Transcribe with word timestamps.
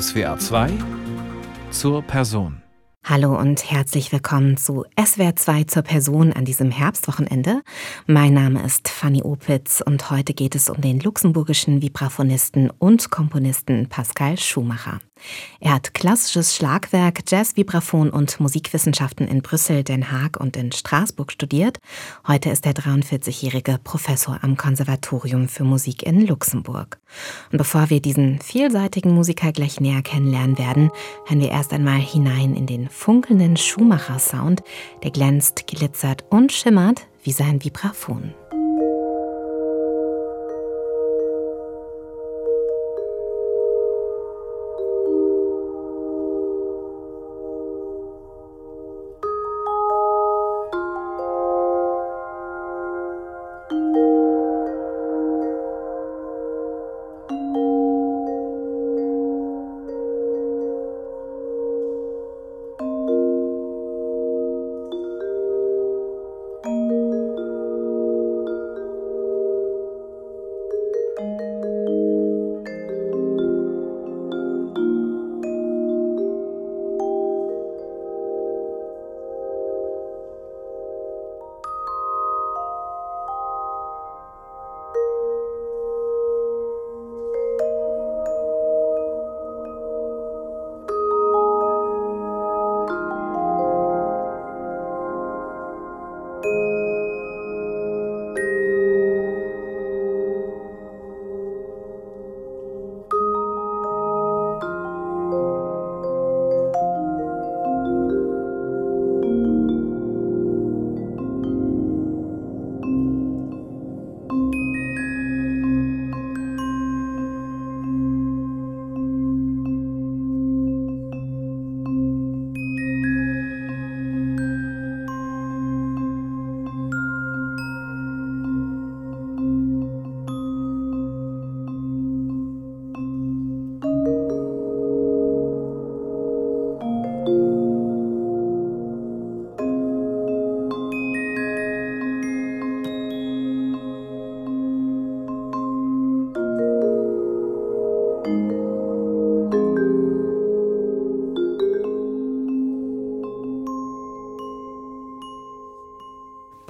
SWA 0.00 0.38
2 0.38 0.70
zur 1.70 2.00
Person. 2.00 2.62
Hallo 3.04 3.38
und 3.38 3.70
herzlich 3.70 4.10
willkommen 4.10 4.56
zu 4.56 4.86
SWR 4.98 5.36
2 5.36 5.64
zur 5.64 5.82
Person 5.82 6.32
an 6.32 6.46
diesem 6.46 6.70
Herbstwochenende. 6.70 7.60
Mein 8.06 8.32
Name 8.32 8.64
ist 8.64 8.88
Fanny 8.88 9.22
Opitz 9.22 9.82
und 9.84 10.10
heute 10.10 10.32
geht 10.32 10.54
es 10.54 10.70
um 10.70 10.80
den 10.80 11.00
luxemburgischen 11.00 11.82
Vibraphonisten 11.82 12.70
und 12.70 13.10
Komponisten 13.10 13.88
Pascal 13.90 14.38
Schumacher. 14.38 14.98
Er 15.60 15.74
hat 15.74 15.94
klassisches 15.94 16.54
Schlagwerk, 16.56 17.20
Jazz-Vibraphon 17.28 18.10
und 18.10 18.40
Musikwissenschaften 18.40 19.28
in 19.28 19.42
Brüssel, 19.42 19.84
Den 19.84 20.10
Haag 20.10 20.38
und 20.38 20.56
in 20.56 20.72
Straßburg 20.72 21.32
studiert. 21.32 21.78
Heute 22.26 22.50
ist 22.50 22.64
der 22.64 22.74
43-jährige 22.74 23.78
Professor 23.82 24.38
am 24.42 24.56
Konservatorium 24.56 25.48
für 25.48 25.64
Musik 25.64 26.02
in 26.02 26.26
Luxemburg. 26.26 26.98
Und 27.50 27.58
bevor 27.58 27.90
wir 27.90 28.00
diesen 28.00 28.40
vielseitigen 28.40 29.14
Musiker 29.14 29.52
gleich 29.52 29.80
näher 29.80 30.02
kennenlernen 30.02 30.58
werden, 30.58 30.90
hören 31.26 31.40
wir 31.40 31.50
erst 31.50 31.72
einmal 31.72 32.00
hinein 32.00 32.54
in 32.54 32.66
den 32.66 32.88
funkelnden 32.88 33.56
Schumacher-Sound, 33.56 34.62
der 35.02 35.10
glänzt, 35.10 35.66
glitzert 35.66 36.24
und 36.30 36.52
schimmert 36.52 37.06
wie 37.22 37.32
sein 37.32 37.62
Vibraphon. 37.62 38.34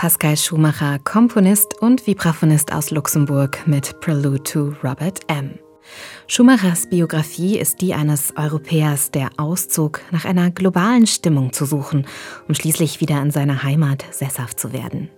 Pascal 0.02 0.36
Schumacher, 0.36 0.98
Komponist 0.98 1.80
und 1.80 2.08
Vibraphonist 2.08 2.72
aus 2.72 2.90
Luxemburg 2.90 3.68
mit 3.68 4.00
Prelude 4.00 4.42
to 4.42 4.74
Robert 4.82 5.20
M. 5.28 5.60
Schumachers 6.26 6.88
Biografie 6.88 7.56
ist 7.56 7.80
die 7.80 7.94
eines 7.94 8.36
Europäers, 8.36 9.12
der 9.12 9.30
auszog, 9.36 10.00
nach 10.10 10.24
einer 10.24 10.50
globalen 10.50 11.06
Stimmung 11.06 11.52
zu 11.52 11.66
suchen, 11.66 12.04
um 12.48 12.54
schließlich 12.56 13.00
wieder 13.00 13.22
in 13.22 13.30
seiner 13.30 13.62
Heimat 13.62 14.04
sesshaft 14.10 14.58
zu 14.58 14.72
werden. 14.72 15.08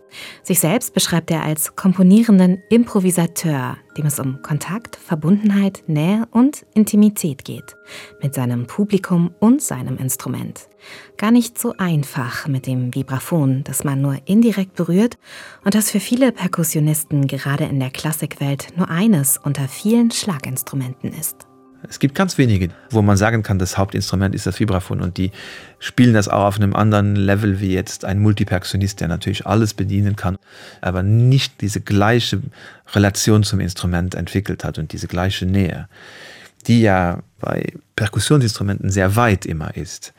Sich 0.43 0.61
selbst 0.61 0.95
beschreibt 0.95 1.31
er 1.31 1.43
als 1.43 1.77
komponierenden 1.77 2.63
Improvisateur, 2.71 3.77
dem 3.97 4.07
es 4.07 4.19
um 4.19 4.43
Kontakt, 4.43 4.97
Verbundenheit, 4.97 5.85
Nähe 5.87 6.27
und 6.31 6.67
Intimität 6.75 7.45
geht, 7.45 7.77
mit 8.23 8.35
seinem 8.35 8.67
Publikum 8.67 9.35
und 9.41 9.63
seinem 9.63 9.99
Instrument. 9.99 10.69
Gar 11.17 11.31
nicht 11.31 11.59
so 11.59 11.75
einfach 11.79 12.47
mit 12.49 12.67
dem 12.67 12.95
Vibraphon, 12.95 13.65
das 13.65 13.85
man 13.85 14.01
nur 14.01 14.19
indirekt 14.27 14.75
berührt 14.75 15.19
und 15.65 15.75
das 15.75 15.91
für 15.91 16.01
viele 16.01 16.33
Perkussionisten 16.33 17.27
gerade 17.27 17.65
in 17.65 17.81
der 17.81 17.91
Klassikwelt 17.91 18.77
nur 18.77 18.91
eines 18.91 19.39
unter 19.39 19.69
vielen 19.69 20.11
Schlaginstrumenten 20.11 21.13
ist. 21.13 21.47
Es 21.89 21.99
gibt 21.99 22.15
ganz 22.15 22.39
wenige, 22.39 22.71
wo 22.91 23.03
man 23.03 23.17
sagen 23.17 23.43
kann, 23.43 23.59
das 23.59 23.77
Hauptinstrument 23.77 24.35
ist 24.35 24.47
das 24.47 24.59
Vibraphon 24.59 25.01
und 25.01 25.19
die 25.19 25.33
spielen 25.79 26.15
das 26.15 26.29
auch 26.29 26.45
auf 26.45 26.57
einem 26.57 26.75
anderen 26.75 27.17
Level 27.17 27.61
wie 27.61 27.73
jetzt 27.73 28.05
ein 28.05 28.21
Multiperkussionist, 28.21 29.01
der 29.01 29.09
natürlich 29.09 29.47
alles 29.47 29.75
bedienen 29.75 30.17
kann, 30.17 30.39
aber 30.81 31.03
nicht 31.03 31.61
diese 31.61 31.81
gleiche 31.81 32.41
Relation 32.93 33.43
zum 33.43 33.61
Instrument 33.61 34.15
entwickelt 34.15 34.65
hat 34.65 34.79
und 34.79 34.93
diese 34.93 35.09
gleiche 35.09 35.47
Nähe, 35.47 35.89
die 36.67 36.81
ja 36.81 37.21
bei 37.41 37.73
Perkussionsinstrumenten 37.97 38.91
sehr 38.91 39.17
weit 39.17 39.45
immer 39.45 39.77
ist, 39.77 40.15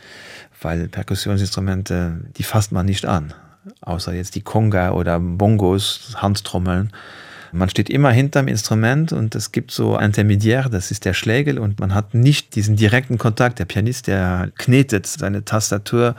weil 0.62 0.88
Perkussionsinstrumente, 0.88 2.20
die 2.38 2.44
fasst 2.44 2.72
man 2.72 2.86
nicht 2.86 3.06
an, 3.06 3.34
außer 3.82 4.14
jetzt 4.14 4.36
die 4.36 4.42
Conga 4.42 4.92
oder 4.92 5.20
Bongos, 5.20 6.14
Handtrommeln 6.18 6.92
man 7.52 7.70
steht 7.70 7.90
immer 7.90 8.12
hinterm 8.12 8.48
Instrument 8.48 9.14
und 9.14 9.36
es 9.36 9.52
gibt 9.52 9.72
so 9.72 9.98
Intermediär, 9.98 10.70
das 10.70 10.92
ist 10.92 11.06
der 11.06 11.14
Schlägel 11.14 11.60
und 11.60 11.80
man 11.80 11.94
hat 11.94 12.14
nicht 12.14 12.56
diesen 12.56 12.76
direkten 12.76 13.18
Kontakt. 13.18 13.60
Der 13.60 13.66
Pianist, 13.66 14.08
der 14.08 14.52
knetet 14.58 15.08
seine 15.08 15.46
Tastatur. 15.46 16.16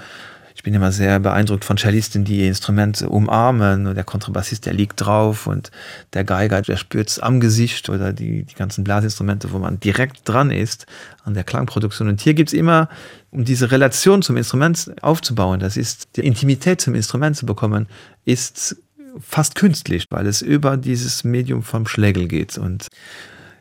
Ich 0.55 0.63
bin 0.63 0.73
immer 0.73 0.91
sehr 0.91 1.21
beeindruckt 1.21 1.67
von 1.67 1.77
Cellisten, 1.77 2.25
die 2.25 2.39
ihr 2.41 2.49
Instrument 2.49 3.03
umarmen 3.03 3.87
und 3.87 3.95
der 3.95 4.05
Kontrabassist, 4.05 4.65
der 4.65 4.73
liegt 4.73 5.05
drauf 5.05 5.47
und 5.47 5.71
der 6.15 6.25
Geiger, 6.25 6.63
der 6.63 6.79
spürt 6.79 7.11
es 7.11 7.19
am 7.19 7.41
Gesicht 7.41 7.91
oder 7.91 8.15
die, 8.15 8.45
die 8.45 8.55
ganzen 8.55 8.83
Blasinstrumente, 8.83 9.53
wo 9.53 9.59
man 9.59 9.79
direkt 9.79 10.27
dran 10.27 10.51
ist 10.51 10.87
an 11.25 11.35
der 11.35 11.45
Klangproduktion. 11.45 12.09
Und 12.09 12.23
hier 12.23 12.33
gibt 12.33 12.49
es 12.49 12.55
immer, 12.55 12.89
um 13.31 13.45
diese 13.45 13.71
Relation 13.71 14.23
zum 14.23 14.39
Instrument 14.39 14.93
aufzubauen, 15.03 15.61
das 15.61 15.77
ist 15.77 16.09
die 16.17 16.27
Intimität 16.27 16.81
zum 16.81 16.95
Instrument 16.95 17.37
zu 17.37 17.45
bekommen, 17.45 17.87
ist 18.25 18.77
fast 19.21 19.55
künstlich, 19.55 20.07
weil 20.11 20.27
es 20.27 20.43
über 20.43 20.77
dieses 20.77 21.25
Medium 21.25 21.63
vom 21.63 21.87
Schlägel 21.87 22.29
geht. 22.29 22.59
Und 22.59 22.89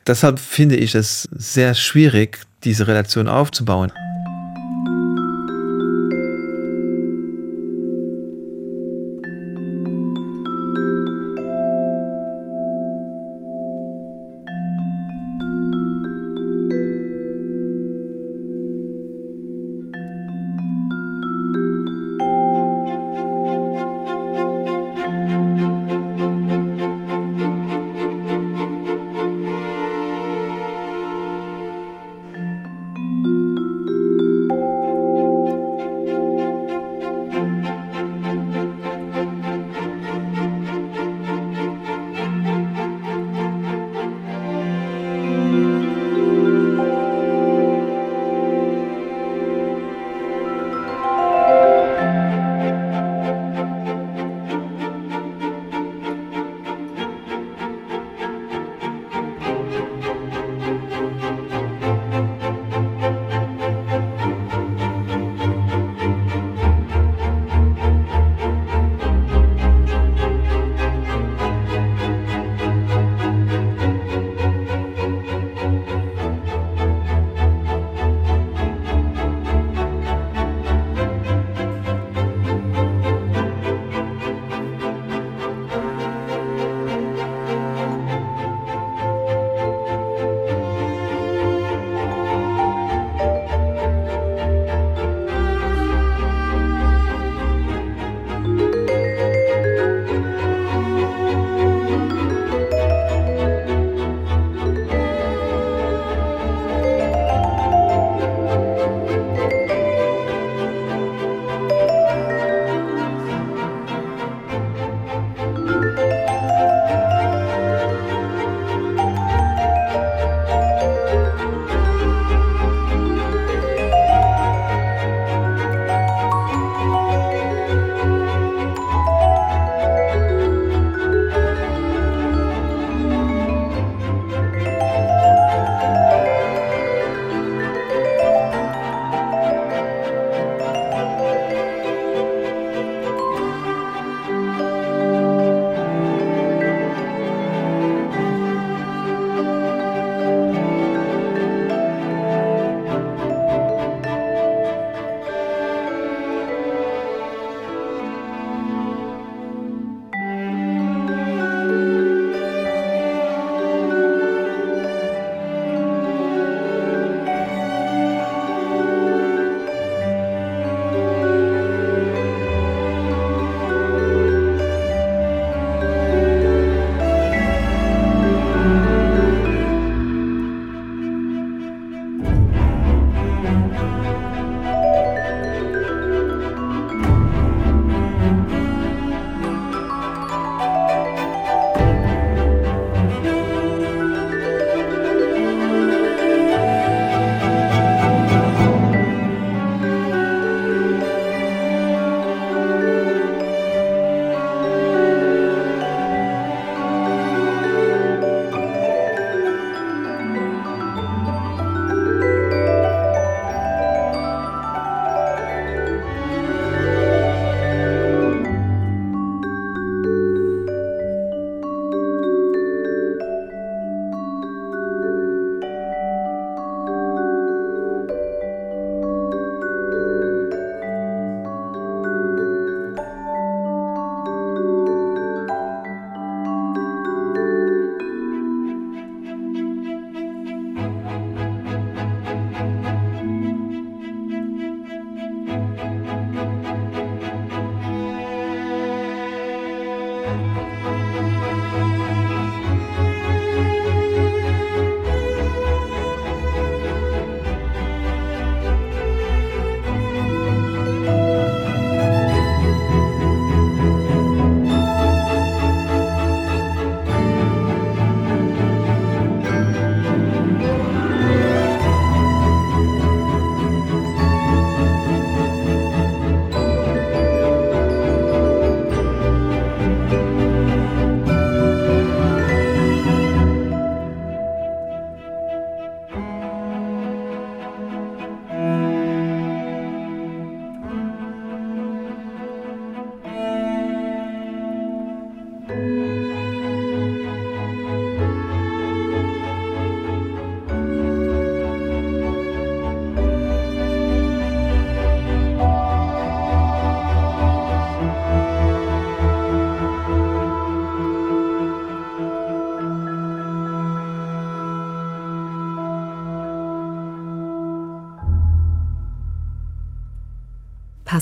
deshalb 0.08 0.40
finde 0.40 0.76
ich 0.76 0.96
es 0.96 1.28
sehr 1.32 1.74
schwierig, 1.74 2.40
diese 2.64 2.88
Relation 2.88 3.28
aufzubauen. 3.28 3.92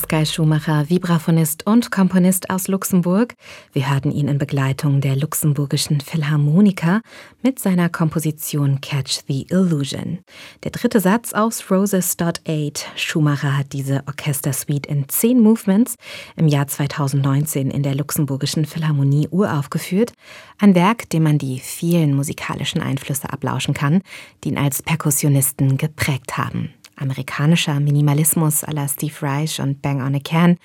Pascal 0.03 0.25
Schumacher, 0.25 0.89
Vibraphonist 0.89 1.65
und 1.65 1.89
Komponist 1.89 2.49
aus 2.49 2.67
Luxemburg. 2.67 3.35
Wir 3.71 3.89
hörten 3.89 4.11
ihn 4.11 4.27
in 4.27 4.37
Begleitung 4.37 4.99
der 4.99 5.15
luxemburgischen 5.15 6.01
Philharmoniker 6.01 6.99
mit 7.41 7.57
seiner 7.57 7.87
Komposition 7.87 8.81
Catch 8.81 9.21
the 9.29 9.47
Illusion. 9.49 10.19
Der 10.65 10.71
dritte 10.71 10.99
Satz 10.99 11.31
aus 11.31 11.71
Roses 11.71 12.17
Dot 12.17 12.41
8. 12.45 12.85
Schumacher 12.97 13.57
hat 13.57 13.71
diese 13.71 14.03
Orchestersuite 14.05 14.89
in 14.89 15.07
zehn 15.07 15.39
Movements 15.39 15.95
im 16.35 16.49
Jahr 16.49 16.67
2019 16.67 17.71
in 17.71 17.81
der 17.81 17.95
luxemburgischen 17.95 18.65
Philharmonie 18.65 19.29
uraufgeführt. 19.31 20.11
Ein 20.59 20.75
Werk, 20.75 21.09
dem 21.11 21.23
man 21.23 21.37
die 21.37 21.59
vielen 21.59 22.13
musikalischen 22.13 22.81
Einflüsse 22.81 23.31
ablauschen 23.31 23.73
kann, 23.73 24.01
die 24.43 24.49
ihn 24.49 24.57
als 24.57 24.81
Perkussionisten 24.81 25.77
geprägt 25.77 26.37
haben 26.37 26.73
amerikanischer 27.03 27.79
Minimalismus 27.79 28.63
à 28.63 28.73
la 28.73 28.87
Steve 28.87 29.13
Reich 29.21 29.61
und 29.61 29.81
Bang 29.81 30.01
on 30.01 30.15
a 30.15 30.19
Can, 30.19 30.57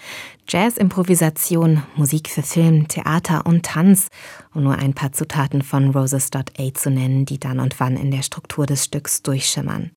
Jazz-Improvisation, 0.48 1.82
Musik 1.96 2.30
für 2.30 2.42
Film, 2.42 2.88
Theater 2.88 3.44
und 3.44 3.66
Tanz, 3.66 4.08
um 4.54 4.62
nur 4.62 4.76
ein 4.76 4.94
paar 4.94 5.12
Zutaten 5.12 5.60
von 5.60 5.90
Roses 5.90 6.30
Dot 6.30 6.52
A 6.58 6.72
zu 6.72 6.90
nennen, 6.90 7.26
die 7.26 7.38
dann 7.38 7.60
und 7.60 7.78
wann 7.80 7.98
in 7.98 8.10
der 8.10 8.22
Struktur 8.22 8.64
des 8.64 8.84
Stücks 8.84 9.22
durchschimmern. 9.22 9.90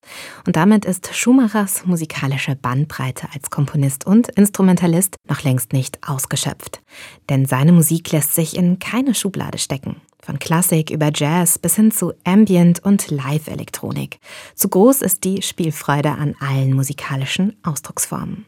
Und 0.46 0.56
damit 0.56 0.84
ist 0.84 1.14
Schumachers 1.14 1.86
musikalische 1.86 2.54
Bandbreite 2.54 3.28
als 3.32 3.48
Komponist 3.48 4.06
und 4.06 4.28
Instrumentalist 4.28 5.16
noch 5.26 5.42
längst 5.42 5.72
nicht 5.72 6.06
ausgeschöpft. 6.06 6.82
Denn 7.30 7.46
seine 7.46 7.72
Musik 7.72 8.12
lässt 8.12 8.34
sich 8.34 8.56
in 8.56 8.78
keine 8.78 9.14
Schublade 9.14 9.56
stecken. 9.56 9.96
Von 10.24 10.38
Klassik 10.38 10.90
über 10.90 11.10
Jazz 11.12 11.58
bis 11.58 11.74
hin 11.74 11.90
zu 11.90 12.12
Ambient 12.22 12.84
und 12.84 13.10
Live-Elektronik. 13.10 14.20
Zu 14.54 14.68
groß 14.68 15.02
ist 15.02 15.24
die 15.24 15.42
Spielfreude 15.42 16.12
an 16.12 16.36
allen 16.38 16.74
musikalischen 16.74 17.56
Ausdrucksformen. 17.64 18.46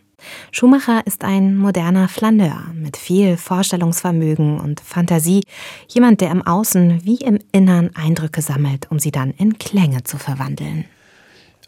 Schumacher 0.52 1.04
ist 1.04 1.24
ein 1.24 1.56
moderner 1.56 2.08
Flaneur 2.08 2.62
mit 2.72 2.96
viel 2.96 3.36
Vorstellungsvermögen 3.36 4.60
und 4.60 4.80
Fantasie, 4.80 5.42
jemand, 5.88 6.20
der 6.20 6.30
im 6.30 6.46
Außen 6.46 7.04
wie 7.04 7.16
im 7.16 7.40
Innern 7.50 7.90
Eindrücke 7.94 8.40
sammelt, 8.40 8.88
um 8.92 9.00
sie 9.00 9.10
dann 9.10 9.32
in 9.32 9.58
Klänge 9.58 10.04
zu 10.04 10.16
verwandeln. 10.16 10.84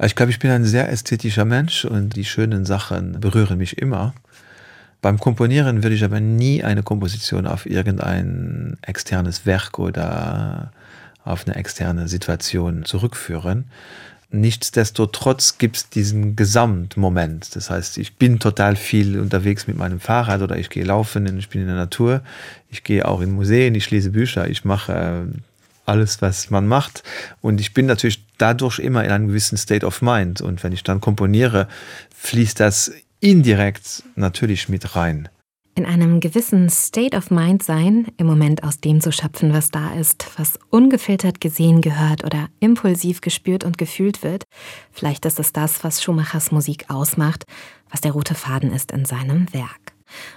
Ich 0.01 0.15
glaube, 0.15 0.31
ich 0.31 0.39
bin 0.39 0.53
ein 0.53 0.65
sehr 0.65 0.89
ästhetischer 0.89 1.45
Mensch 1.45 1.85
und 1.85 2.15
die 2.15 2.25
schönen 2.25 2.65
Sachen 2.65 3.21
berühren 3.21 3.59
mich 3.59 3.79
immer. 3.79 4.15
Beim 5.07 5.21
Komponieren 5.21 5.85
würde 5.85 5.95
ich 5.95 6.03
aber 6.03 6.19
nie 6.19 6.65
eine 6.65 6.83
Komposition 6.83 7.47
auf 7.47 7.65
irgendein 7.65 8.77
externes 8.83 9.47
Werk 9.47 9.79
oder 9.79 10.73
auf 11.25 11.47
eine 11.47 11.55
externe 11.55 12.09
Situation 12.09 12.85
zurückführen. 12.85 13.67
Nichtsdestotrotz 14.33 15.59
gibt 15.59 15.77
es 15.77 15.89
diesen 15.91 16.35
Gesamtmoment. 16.35 17.55
Das 17.55 17.71
heißt, 17.71 17.99
ich 17.99 18.17
bin 18.17 18.41
total 18.41 18.75
viel 18.75 19.21
unterwegs 19.21 19.69
mit 19.69 19.77
meinem 19.77 20.01
Fahrrad 20.01 20.43
oder 20.43 20.57
ich 20.57 20.71
gehe 20.71 20.83
laufen, 20.83 21.39
ich 21.39 21.51
bin 21.51 21.61
in 21.61 21.69
der 21.69 21.77
Natur, 21.77 22.21
ich 22.69 22.83
gehe 22.83 23.07
auch 23.07 23.21
in 23.21 23.31
Museen, 23.31 23.77
ich 23.77 23.89
lese 23.93 24.11
Bücher, 24.11 24.49
ich 24.49 24.65
mache 24.65 24.93
äh, 24.93 25.39
alles, 25.89 26.21
was 26.21 26.51
man 26.51 26.67
macht. 26.67 27.05
Und 27.41 27.61
ich 27.61 27.75
bin 27.75 27.87
natürlich 27.87 28.25
dadurch 28.39 28.81
immer 28.81 29.05
in 29.05 29.13
einem 29.13 29.29
gewissen 29.29 29.57
State 29.57 29.87
of 29.87 30.03
Mind. 30.03 30.41
Und 30.41 30.65
wenn 30.65 30.73
ich 30.73 30.83
dann 30.83 31.01
komponiere, 31.01 31.69
fließt 32.17 32.59
das 32.59 32.91
indirekt 33.30 34.04
natürlich 34.14 34.68
mit 34.68 34.95
rein. 34.95 35.28
In 35.75 35.85
einem 35.85 36.21
gewissen 36.21 36.71
State 36.71 37.14
of 37.16 37.30
Mind 37.30 37.62
sein, 37.62 38.06
im 38.16 38.26
Moment 38.26 38.62
aus 38.62 38.80
dem 38.80 39.00
zu 39.00 39.11
schöpfen, 39.11 39.52
was 39.52 39.71
da 39.71 39.92
ist, 39.95 40.30
was 40.38 40.59
ungefiltert 40.71 41.40
gesehen, 41.40 41.80
gehört 41.80 42.25
oder 42.25 42.49
impulsiv 42.61 43.21
gespürt 43.21 43.64
und 43.64 43.78
gefühlt 43.78 44.23
wird, 44.23 44.45
vielleicht 44.92 45.26
ist 45.26 45.40
es 45.40 45.52
das, 45.52 45.83
was 45.83 46.02
Schumachers 46.02 46.52
Musik 46.52 46.88
ausmacht, 46.88 47.45
was 47.90 48.00
der 48.00 48.12
rote 48.12 48.35
Faden 48.35 48.73
ist 48.73 48.92
in 48.92 49.04
seinem 49.04 49.52
Werk. 49.52 49.92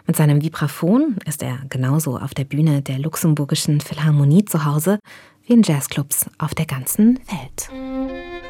Mit 0.08 0.16
seinem 0.16 0.42
Vibraphon 0.42 1.18
ist 1.26 1.44
er 1.44 1.60
genauso 1.70 2.18
auf 2.18 2.34
der 2.34 2.44
Bühne 2.44 2.82
der 2.82 2.98
luxemburgischen 2.98 3.82
Philharmonie 3.82 4.46
zu 4.46 4.66
Hause 4.66 5.00
wie 5.46 5.54
in 5.54 5.62
Jazzclubs 5.62 6.26
auf 6.40 6.56
der 6.56 6.66
ganzen 6.66 7.20
Welt. 7.30 8.49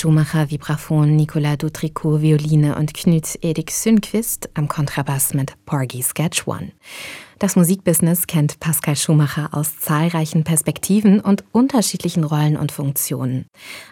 Schumacher 0.00 0.50
Vibraphon, 0.50 1.14
Nicolas 1.14 1.58
Dutricot 1.58 2.22
Violine 2.22 2.74
und 2.74 2.94
Knut 2.94 3.36
Erik 3.42 3.70
Sundqvist 3.70 4.48
am 4.54 4.66
Kontrabass 4.66 5.34
mit 5.34 5.52
Porgy 5.66 6.02
Sketch 6.02 6.46
One. 6.48 6.72
Das 7.38 7.54
Musikbusiness 7.54 8.26
kennt 8.26 8.58
Pascal 8.60 8.96
Schumacher 8.96 9.50
aus 9.52 9.78
zahlreichen 9.78 10.42
Perspektiven 10.42 11.20
und 11.20 11.44
unterschiedlichen 11.52 12.24
Rollen 12.24 12.56
und 12.56 12.72
Funktionen. 12.72 13.44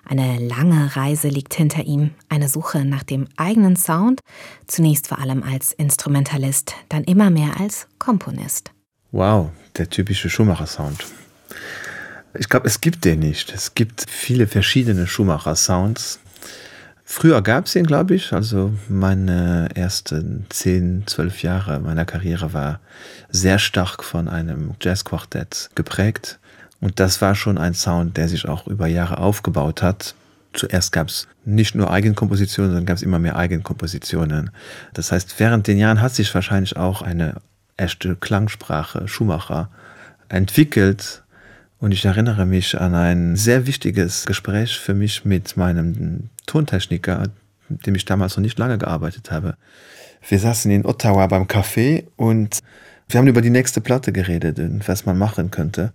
Eine 0.08 0.38
lange 0.38 0.96
Reise 0.96 1.28
liegt 1.28 1.52
hinter 1.52 1.84
ihm, 1.84 2.12
eine 2.30 2.48
Suche 2.48 2.86
nach 2.86 3.02
dem 3.02 3.28
eigenen 3.36 3.76
Sound, 3.76 4.20
zunächst 4.66 5.08
vor 5.08 5.18
allem 5.18 5.42
als 5.42 5.74
Instrumentalist, 5.74 6.74
dann 6.88 7.04
immer 7.04 7.28
mehr 7.28 7.60
als 7.60 7.86
Komponist. 7.98 8.70
Wow, 9.12 9.50
der 9.76 9.90
typische 9.90 10.30
Schumacher-Sound. 10.30 11.04
Ich 12.34 12.48
glaube, 12.48 12.66
es 12.66 12.80
gibt 12.80 13.04
den 13.04 13.20
nicht. 13.20 13.52
Es 13.54 13.74
gibt 13.74 14.04
viele 14.08 14.46
verschiedene 14.46 15.06
Schumacher-Sounds. 15.06 16.20
Früher 17.04 17.40
gab 17.40 17.66
es 17.66 17.74
ihn, 17.74 17.86
glaube 17.86 18.14
ich. 18.14 18.32
Also 18.34 18.74
meine 18.88 19.70
ersten 19.74 20.44
10, 20.50 21.04
12 21.06 21.42
Jahre 21.42 21.80
meiner 21.80 22.04
Karriere 22.04 22.52
war 22.52 22.80
sehr 23.30 23.58
stark 23.58 24.04
von 24.04 24.28
einem 24.28 24.74
Jazzquartett 24.80 25.70
geprägt. 25.74 26.38
Und 26.80 27.00
das 27.00 27.22
war 27.22 27.34
schon 27.34 27.56
ein 27.56 27.74
Sound, 27.74 28.16
der 28.18 28.28
sich 28.28 28.46
auch 28.46 28.66
über 28.66 28.86
Jahre 28.86 29.18
aufgebaut 29.18 29.82
hat. 29.82 30.14
Zuerst 30.52 30.92
gab 30.92 31.08
es 31.08 31.28
nicht 31.44 31.74
nur 31.74 31.90
Eigenkompositionen, 31.90 32.72
sondern 32.72 32.86
gab 32.86 32.96
es 32.96 33.02
immer 33.02 33.18
mehr 33.18 33.36
Eigenkompositionen. 33.36 34.50
Das 34.92 35.10
heißt, 35.10 35.34
während 35.38 35.66
den 35.66 35.78
Jahren 35.78 36.02
hat 36.02 36.14
sich 36.14 36.34
wahrscheinlich 36.34 36.76
auch 36.76 37.00
eine 37.00 37.36
echte 37.76 38.16
Klangsprache 38.16 39.08
Schumacher 39.08 39.70
entwickelt, 40.28 41.22
Und 41.80 41.92
ich 41.92 42.04
erinnere 42.04 42.44
mich 42.44 42.80
an 42.80 42.94
ein 42.94 43.36
sehr 43.36 43.66
wichtiges 43.66 44.26
Gespräch 44.26 44.78
für 44.78 44.94
mich 44.94 45.24
mit 45.24 45.56
meinem 45.56 46.28
Tontechniker, 46.46 47.28
mit 47.68 47.86
dem 47.86 47.94
ich 47.94 48.04
damals 48.04 48.36
noch 48.36 48.42
nicht 48.42 48.58
lange 48.58 48.78
gearbeitet 48.78 49.30
habe. 49.30 49.56
Wir 50.28 50.40
saßen 50.40 50.70
in 50.70 50.84
Ottawa 50.84 51.26
beim 51.28 51.44
Café 51.44 52.04
und 52.16 52.58
wir 53.08 53.18
haben 53.18 53.28
über 53.28 53.42
die 53.42 53.50
nächste 53.50 53.80
Platte 53.80 54.12
geredet 54.12 54.58
und 54.58 54.86
was 54.88 55.06
man 55.06 55.16
machen 55.16 55.50
könnte. 55.50 55.92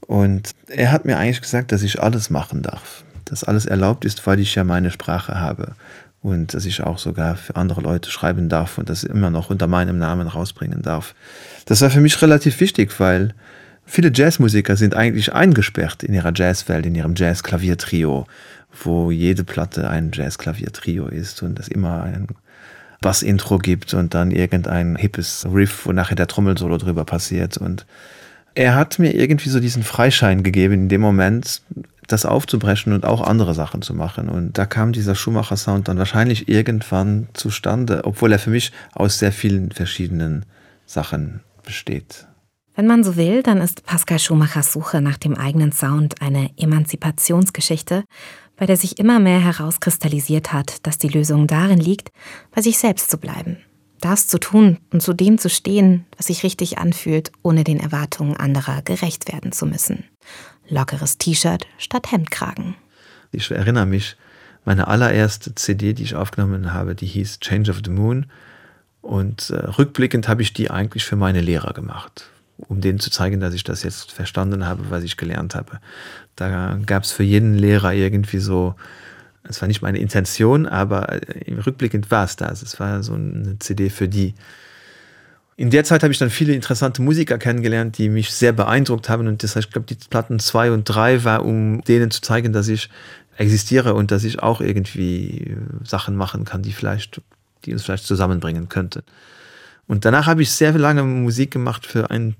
Und 0.00 0.50
er 0.68 0.90
hat 0.90 1.04
mir 1.04 1.16
eigentlich 1.18 1.40
gesagt, 1.40 1.70
dass 1.70 1.82
ich 1.82 2.02
alles 2.02 2.28
machen 2.28 2.62
darf. 2.62 3.04
Dass 3.24 3.44
alles 3.44 3.66
erlaubt 3.66 4.04
ist, 4.04 4.26
weil 4.26 4.40
ich 4.40 4.56
ja 4.56 4.64
meine 4.64 4.90
Sprache 4.90 5.38
habe. 5.38 5.76
Und 6.20 6.54
dass 6.54 6.66
ich 6.66 6.82
auch 6.82 6.98
sogar 6.98 7.36
für 7.36 7.54
andere 7.54 7.80
Leute 7.80 8.10
schreiben 8.10 8.48
darf 8.48 8.78
und 8.78 8.90
das 8.90 9.04
immer 9.04 9.30
noch 9.30 9.50
unter 9.50 9.68
meinem 9.68 9.98
Namen 9.98 10.26
rausbringen 10.26 10.82
darf. 10.82 11.14
Das 11.66 11.80
war 11.80 11.90
für 11.90 12.00
mich 12.00 12.20
relativ 12.20 12.58
wichtig, 12.60 12.98
weil 12.98 13.34
viele 13.84 14.10
Jazzmusiker 14.12 14.76
sind 14.76 14.94
eigentlich 14.94 15.32
eingesperrt 15.32 16.02
in 16.02 16.14
ihrer 16.14 16.32
Jazzwelt, 16.34 16.86
in 16.86 16.94
ihrem 16.94 17.14
Jazz-Klaviertrio, 17.16 18.26
wo 18.82 19.10
jede 19.10 19.44
Platte 19.44 19.88
ein 19.88 20.10
Jazz-Klaviertrio 20.12 21.08
ist 21.08 21.42
und 21.42 21.58
es 21.58 21.68
immer 21.68 22.02
ein 22.02 22.28
Bass-Intro 23.00 23.58
gibt 23.58 23.92
und 23.92 24.14
dann 24.14 24.30
irgendein 24.30 24.96
hippes 24.96 25.46
Riff, 25.52 25.86
wo 25.86 25.92
nachher 25.92 26.14
der 26.14 26.28
Trommelsolo 26.28 26.78
drüber 26.78 27.04
passiert. 27.04 27.58
Und 27.58 27.84
er 28.54 28.74
hat 28.74 28.98
mir 28.98 29.14
irgendwie 29.14 29.50
so 29.50 29.60
diesen 29.60 29.82
Freischein 29.82 30.42
gegeben, 30.42 30.74
in 30.74 30.88
dem 30.88 31.00
Moment 31.00 31.62
das 32.06 32.24
aufzubrechen 32.24 32.92
und 32.92 33.04
auch 33.04 33.20
andere 33.20 33.54
Sachen 33.54 33.82
zu 33.82 33.94
machen. 33.94 34.28
Und 34.28 34.58
da 34.58 34.66
kam 34.66 34.92
dieser 34.92 35.14
Schumacher-Sound 35.14 35.88
dann 35.88 35.98
wahrscheinlich 35.98 36.48
irgendwann 36.48 37.28
zustande, 37.32 38.04
obwohl 38.04 38.32
er 38.32 38.38
für 38.38 38.50
mich 38.50 38.72
aus 38.92 39.18
sehr 39.18 39.32
vielen 39.32 39.72
verschiedenen 39.72 40.44
Sachen 40.86 41.40
besteht. 41.64 42.26
Wenn 42.74 42.86
man 42.86 43.04
so 43.04 43.16
will, 43.16 43.42
dann 43.42 43.60
ist 43.60 43.84
Pascal 43.84 44.18
Schumachers 44.18 44.72
Suche 44.72 45.02
nach 45.02 45.18
dem 45.18 45.34
eigenen 45.36 45.72
Sound 45.72 46.22
eine 46.22 46.50
Emanzipationsgeschichte, 46.56 48.04
bei 48.56 48.64
der 48.64 48.78
sich 48.78 48.98
immer 48.98 49.20
mehr 49.20 49.40
herauskristallisiert 49.40 50.54
hat, 50.54 50.86
dass 50.86 50.96
die 50.96 51.08
Lösung 51.08 51.46
darin 51.46 51.78
liegt, 51.78 52.12
bei 52.50 52.62
sich 52.62 52.78
selbst 52.78 53.10
zu 53.10 53.18
bleiben. 53.18 53.58
Das 54.00 54.26
zu 54.26 54.38
tun 54.38 54.78
und 54.90 55.02
zu 55.02 55.12
dem 55.12 55.36
zu 55.36 55.50
stehen, 55.50 56.06
was 56.16 56.26
sich 56.26 56.44
richtig 56.44 56.78
anfühlt, 56.78 57.30
ohne 57.42 57.62
den 57.62 57.78
Erwartungen 57.78 58.36
anderer 58.38 58.80
gerecht 58.80 59.30
werden 59.30 59.52
zu 59.52 59.66
müssen. 59.66 60.04
Lockeres 60.68 61.18
T-Shirt 61.18 61.66
statt 61.76 62.10
Hemdkragen. 62.10 62.74
Ich 63.32 63.50
erinnere 63.50 63.86
mich, 63.86 64.16
meine 64.64 64.88
allererste 64.88 65.54
CD, 65.54 65.92
die 65.92 66.04
ich 66.04 66.14
aufgenommen 66.14 66.72
habe, 66.72 66.94
die 66.94 67.06
hieß 67.06 67.40
Change 67.40 67.70
of 67.70 67.80
the 67.84 67.90
Moon. 67.90 68.26
Und 69.02 69.50
äh, 69.50 69.56
rückblickend 69.56 70.28
habe 70.28 70.42
ich 70.42 70.52
die 70.52 70.70
eigentlich 70.70 71.04
für 71.04 71.16
meine 71.16 71.40
Lehrer 71.40 71.74
gemacht 71.74 72.31
um 72.68 72.80
denen 72.80 73.00
zu 73.00 73.10
zeigen, 73.10 73.40
dass 73.40 73.54
ich 73.54 73.64
das 73.64 73.82
jetzt 73.82 74.12
verstanden 74.12 74.66
habe, 74.66 74.90
was 74.90 75.04
ich 75.04 75.16
gelernt 75.16 75.54
habe. 75.54 75.80
Da 76.36 76.78
gab 76.86 77.04
es 77.04 77.12
für 77.12 77.22
jeden 77.22 77.54
Lehrer 77.54 77.92
irgendwie 77.92 78.38
so, 78.38 78.74
es 79.44 79.60
war 79.60 79.68
nicht 79.68 79.82
meine 79.82 79.98
Intention, 79.98 80.66
aber 80.66 81.20
im 81.46 81.58
Rückblickend 81.58 82.10
war 82.10 82.24
es 82.24 82.36
das. 82.36 82.62
Es 82.62 82.78
war 82.78 83.02
so 83.02 83.14
eine 83.14 83.58
CD 83.58 83.90
für 83.90 84.08
die. 84.08 84.34
In 85.56 85.70
der 85.70 85.84
Zeit 85.84 86.02
habe 86.02 86.12
ich 86.12 86.18
dann 86.18 86.30
viele 86.30 86.54
interessante 86.54 87.02
Musiker 87.02 87.38
kennengelernt, 87.38 87.98
die 87.98 88.08
mich 88.08 88.32
sehr 88.32 88.52
beeindruckt 88.52 89.08
haben. 89.08 89.26
Und 89.26 89.42
das 89.42 89.54
heißt, 89.54 89.66
ich 89.66 89.72
glaube, 89.72 89.86
die 89.86 89.96
Platten 90.08 90.38
zwei 90.38 90.72
und 90.72 90.84
drei 90.84 91.24
war, 91.24 91.44
um 91.44 91.82
denen 91.82 92.10
zu 92.10 92.20
zeigen, 92.20 92.52
dass 92.52 92.68
ich 92.68 92.88
existiere 93.36 93.94
und 93.94 94.10
dass 94.10 94.24
ich 94.24 94.42
auch 94.42 94.60
irgendwie 94.60 95.56
Sachen 95.84 96.16
machen 96.16 96.44
kann, 96.44 96.62
die 96.62 96.72
vielleicht, 96.72 97.20
die 97.64 97.72
uns 97.72 97.82
vielleicht 97.82 98.06
zusammenbringen 98.06 98.68
könnten. 98.68 99.02
Und 99.86 100.04
danach 100.04 100.26
habe 100.26 100.42
ich 100.42 100.50
sehr 100.50 100.72
lange 100.72 101.02
Musik 101.02 101.50
gemacht 101.50 101.86
für 101.86 102.10
ein 102.10 102.36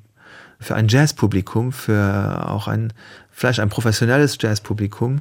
für 0.62 0.75
ein 0.75 0.88
Jazzpublikum, 0.88 1.73
für 1.73 2.49
auch 2.49 2.69
ein, 2.69 2.92
vielleicht 3.31 3.61
ein 3.61 3.69
professionelles 3.69 4.38
Jazzpublikum 4.40 5.21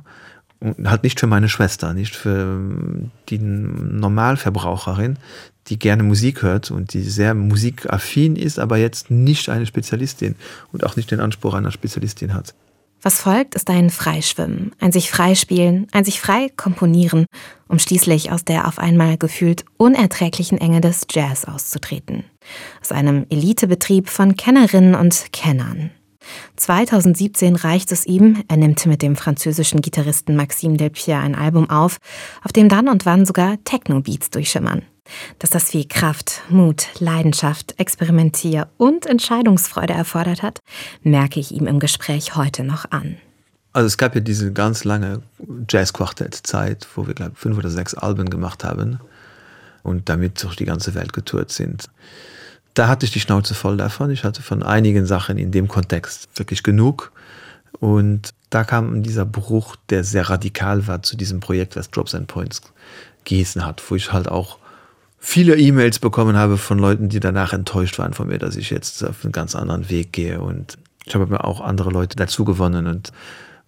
und 0.59 0.89
halt 0.89 1.03
nicht 1.03 1.19
für 1.19 1.27
meine 1.27 1.49
Schwester, 1.49 1.93
nicht 1.93 2.15
für 2.15 2.59
die 3.29 3.39
Normalverbraucherin, 3.39 5.17
die 5.67 5.79
gerne 5.79 6.03
Musik 6.03 6.41
hört 6.41 6.71
und 6.71 6.93
die 6.93 7.03
sehr 7.03 7.33
musikaffin 7.33 8.35
ist, 8.35 8.59
aber 8.59 8.77
jetzt 8.77 9.11
nicht 9.11 9.49
eine 9.49 9.65
Spezialistin 9.65 10.35
und 10.71 10.85
auch 10.85 10.95
nicht 10.95 11.11
den 11.11 11.19
Anspruch 11.19 11.53
einer 11.53 11.71
Spezialistin 11.71 12.33
hat. 12.33 12.53
Was 13.03 13.21
folgt, 13.21 13.55
ist 13.55 13.69
ein 13.69 13.89
Freischwimmen, 13.89 14.73
ein 14.79 14.91
sich 14.91 15.09
freispielen, 15.09 15.87
ein 15.91 16.05
sich 16.05 16.21
frei 16.21 16.49
komponieren, 16.55 17.25
um 17.67 17.79
schließlich 17.79 18.31
aus 18.31 18.45
der 18.45 18.67
auf 18.67 18.77
einmal 18.77 19.17
gefühlt 19.17 19.65
unerträglichen 19.77 20.59
Enge 20.59 20.81
des 20.81 21.07
Jazz 21.09 21.45
auszutreten. 21.45 22.23
Aus 22.81 22.91
einem 22.91 23.25
Elitebetrieb 23.29 24.09
von 24.09 24.35
Kennerinnen 24.35 24.95
und 24.95 25.31
Kennern. 25.31 25.91
2017 26.55 27.55
reicht 27.55 27.91
es 27.91 28.05
ihm, 28.05 28.43
er 28.47 28.57
nimmt 28.57 28.85
mit 28.85 29.01
dem 29.01 29.15
französischen 29.15 29.81
Gitarristen 29.81 30.35
Maxime 30.35 30.77
Delpierre 30.77 31.21
ein 31.21 31.35
Album 31.35 31.69
auf, 31.69 31.97
auf 32.43 32.51
dem 32.51 32.69
dann 32.69 32.87
und 32.87 33.05
wann 33.05 33.25
sogar 33.25 33.57
Techno-Beats 33.63 34.29
durchschimmern. 34.29 34.83
Dass 35.39 35.49
das 35.49 35.71
viel 35.71 35.85
Kraft, 35.87 36.41
Mut, 36.49 36.87
Leidenschaft, 36.99 37.79
Experimentier 37.79 38.69
und 38.77 39.05
Entscheidungsfreude 39.05 39.93
erfordert 39.93 40.43
hat, 40.43 40.59
merke 41.01 41.39
ich 41.39 41.51
ihm 41.51 41.67
im 41.67 41.79
Gespräch 41.79 42.35
heute 42.35 42.63
noch 42.63 42.85
an. 42.91 43.17
Also 43.73 43.87
es 43.87 43.97
gab 43.97 44.15
ja 44.15 44.21
diese 44.21 44.51
ganz 44.51 44.83
lange 44.83 45.21
Jazz-Quartett-Zeit, 45.67 46.87
wo 46.95 47.07
wir, 47.07 47.13
glaube 47.13 47.33
fünf 47.35 47.57
oder 47.57 47.69
sechs 47.69 47.93
Alben 47.93 48.29
gemacht 48.29 48.63
haben 48.63 48.99
und 49.83 50.09
damit 50.09 50.41
durch 50.43 50.55
die 50.55 50.65
ganze 50.65 50.95
Welt 50.95 51.13
getourt 51.13 51.51
sind. 51.51 51.89
Da 52.73 52.87
hatte 52.87 53.05
ich 53.05 53.11
die 53.11 53.19
Schnauze 53.19 53.53
voll 53.53 53.77
davon. 53.77 54.11
Ich 54.11 54.23
hatte 54.23 54.41
von 54.41 54.63
einigen 54.63 55.05
Sachen 55.05 55.37
in 55.37 55.51
dem 55.51 55.67
Kontext 55.67 56.29
wirklich 56.35 56.63
genug. 56.63 57.11
Und 57.79 58.29
da 58.49 58.63
kam 58.63 59.03
dieser 59.03 59.25
Bruch, 59.25 59.75
der 59.89 60.03
sehr 60.03 60.29
radikal 60.29 60.87
war 60.87 61.03
zu 61.03 61.17
diesem 61.17 61.39
Projekt, 61.39 61.75
was 61.75 61.89
Drops 61.89 62.15
and 62.15 62.27
Points 62.27 62.61
gießen 63.23 63.65
hat, 63.65 63.81
wo 63.89 63.95
ich 63.95 64.13
halt 64.13 64.29
auch 64.29 64.57
viele 65.19 65.57
E-Mails 65.57 65.99
bekommen 65.99 66.35
habe 66.35 66.57
von 66.57 66.79
Leuten, 66.79 67.09
die 67.09 67.19
danach 67.19 67.53
enttäuscht 67.53 67.99
waren 67.99 68.13
von 68.13 68.27
mir, 68.27 68.39
dass 68.39 68.55
ich 68.55 68.69
jetzt 68.69 69.03
auf 69.03 69.23
einen 69.23 69.31
ganz 69.31 69.55
anderen 69.55 69.89
Weg 69.89 70.13
gehe. 70.13 70.41
Und 70.41 70.77
ich 71.05 71.13
habe 71.13 71.27
mir 71.27 71.43
auch 71.43 71.61
andere 71.61 71.89
Leute 71.91 72.15
dazu 72.15 72.45
gewonnen. 72.45 72.87
Und 72.87 73.11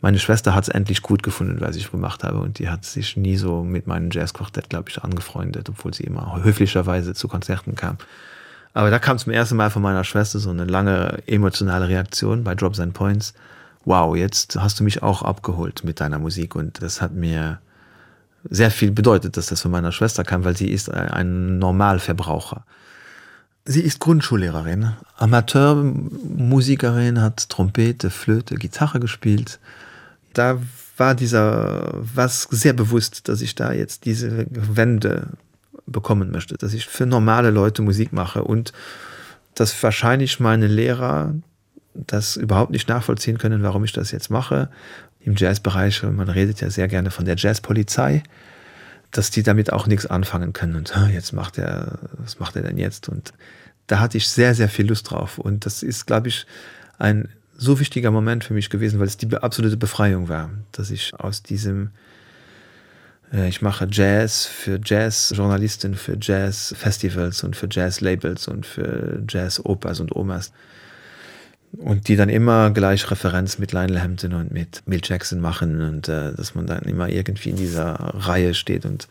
meine 0.03 0.19
Schwester 0.19 0.53
hat 0.53 0.65
es 0.65 0.69
endlich 0.69 1.01
gut 1.01 1.23
gefunden, 1.23 1.61
was 1.61 1.77
ich 1.77 1.89
gemacht 1.89 2.25
habe. 2.25 2.39
Und 2.39 2.59
die 2.59 2.67
hat 2.67 2.83
sich 2.83 3.15
nie 3.15 3.37
so 3.37 3.63
mit 3.63 3.87
meinem 3.87 4.11
Jazzquartett, 4.11 4.69
glaube 4.69 4.89
ich, 4.89 5.01
angefreundet, 5.01 5.69
obwohl 5.69 5.93
sie 5.93 6.03
immer 6.03 6.43
höflicherweise 6.43 7.13
zu 7.13 7.29
Konzerten 7.29 7.75
kam. 7.75 7.97
Aber 8.73 8.91
da 8.91 8.99
kam 8.99 9.17
zum 9.17 9.31
ersten 9.31 9.55
Mal 9.55 9.69
von 9.69 9.81
meiner 9.81 10.03
Schwester 10.03 10.39
so 10.39 10.49
eine 10.49 10.65
lange 10.65 11.19
emotionale 11.25 11.87
Reaktion 11.87 12.43
bei 12.43 12.53
Drops 12.53 12.81
and 12.81 12.93
Points. 12.93 13.33
Wow, 13.85 14.17
jetzt 14.17 14.57
hast 14.57 14.81
du 14.81 14.83
mich 14.83 15.03
auch 15.03 15.21
abgeholt 15.21 15.85
mit 15.85 16.01
deiner 16.01 16.19
Musik. 16.19 16.57
Und 16.57 16.81
das 16.81 17.01
hat 17.01 17.13
mir 17.13 17.59
sehr 18.49 18.71
viel 18.71 18.91
bedeutet, 18.91 19.37
dass 19.37 19.45
das 19.45 19.61
von 19.61 19.71
meiner 19.71 19.93
Schwester 19.93 20.25
kam, 20.25 20.43
weil 20.43 20.57
sie 20.57 20.69
ist 20.69 20.93
ein 20.93 21.59
Normalverbraucher. 21.59 22.65
Sie 23.63 23.79
ist 23.79 24.01
Grundschullehrerin, 24.01 24.91
Amateurmusikerin, 25.15 27.21
hat 27.21 27.47
Trompete, 27.47 28.09
Flöte, 28.09 28.55
Gitarre 28.55 28.99
gespielt. 28.99 29.59
Da 30.33 30.61
war 30.97 31.15
dieser 31.15 31.91
was 31.93 32.43
sehr 32.43 32.73
bewusst, 32.73 33.27
dass 33.27 33.41
ich 33.41 33.55
da 33.55 33.71
jetzt 33.71 34.05
diese 34.05 34.45
Wende 34.49 35.27
bekommen 35.85 36.31
möchte, 36.31 36.55
dass 36.55 36.73
ich 36.73 36.87
für 36.87 37.05
normale 37.05 37.49
Leute 37.49 37.81
Musik 37.81 38.13
mache 38.13 38.43
und 38.43 38.73
dass 39.55 39.81
wahrscheinlich 39.83 40.39
meine 40.39 40.67
Lehrer 40.67 41.33
das 41.93 42.37
überhaupt 42.37 42.71
nicht 42.71 42.89
nachvollziehen 42.89 43.37
können, 43.37 43.61
warum 43.63 43.83
ich 43.83 43.91
das 43.91 44.11
jetzt 44.11 44.29
mache 44.29 44.69
im 45.19 45.35
Jazzbereich, 45.35 46.03
man 46.03 46.29
redet 46.29 46.61
ja 46.61 46.69
sehr 46.69 46.87
gerne 46.87 47.11
von 47.11 47.25
der 47.25 47.35
Jazzpolizei, 47.37 48.23
dass 49.11 49.29
die 49.29 49.43
damit 49.43 49.71
auch 49.71 49.87
nichts 49.87 50.05
anfangen 50.05 50.53
können. 50.53 50.75
Und 50.75 50.93
jetzt 51.11 51.33
macht 51.33 51.57
er, 51.57 51.99
was 52.17 52.39
macht 52.39 52.55
er 52.55 52.63
denn 52.63 52.77
jetzt? 52.77 53.09
Und 53.09 53.33
da 53.87 53.99
hatte 53.99 54.17
ich 54.17 54.27
sehr, 54.27 54.55
sehr 54.55 54.69
viel 54.69 54.87
Lust 54.87 55.11
drauf. 55.11 55.37
Und 55.37 55.65
das 55.65 55.83
ist, 55.83 56.07
glaube 56.07 56.27
ich, 56.29 56.45
ein 56.97 57.29
so 57.57 57.79
wichtiger 57.79 58.11
Moment 58.11 58.43
für 58.43 58.53
mich 58.53 58.69
gewesen, 58.69 58.99
weil 58.99 59.07
es 59.07 59.17
die 59.17 59.35
absolute 59.35 59.77
Befreiung 59.77 60.29
war, 60.29 60.49
dass 60.71 60.91
ich 60.91 61.13
aus 61.17 61.43
diesem, 61.43 61.91
äh, 63.31 63.47
ich 63.47 63.61
mache 63.61 63.87
Jazz 63.89 64.45
für 64.45 64.79
Jazzjournalisten, 64.83 65.95
für 65.95 66.17
Jazzfestivals 66.19 67.43
und 67.43 67.55
für 67.55 67.67
Jazzlabels 67.69 68.47
und 68.47 68.65
für 68.65 69.23
Jazz-Opas 69.27 69.99
und 69.99 70.15
Omas 70.15 70.51
und 71.77 72.07
die 72.07 72.15
dann 72.15 72.29
immer 72.29 72.71
gleich 72.71 73.09
Referenz 73.09 73.57
mit 73.57 73.71
Lionel 73.71 74.01
Hampton 74.01 74.33
und 74.33 74.51
mit 74.51 74.83
Mill 74.85 75.01
Jackson 75.03 75.39
machen 75.39 75.81
und 75.81 76.07
äh, 76.07 76.33
dass 76.33 76.55
man 76.55 76.67
dann 76.67 76.83
immer 76.83 77.09
irgendwie 77.09 77.49
in 77.49 77.55
dieser 77.55 77.93
Reihe 77.93 78.53
steht 78.53 78.85
und 78.85 79.07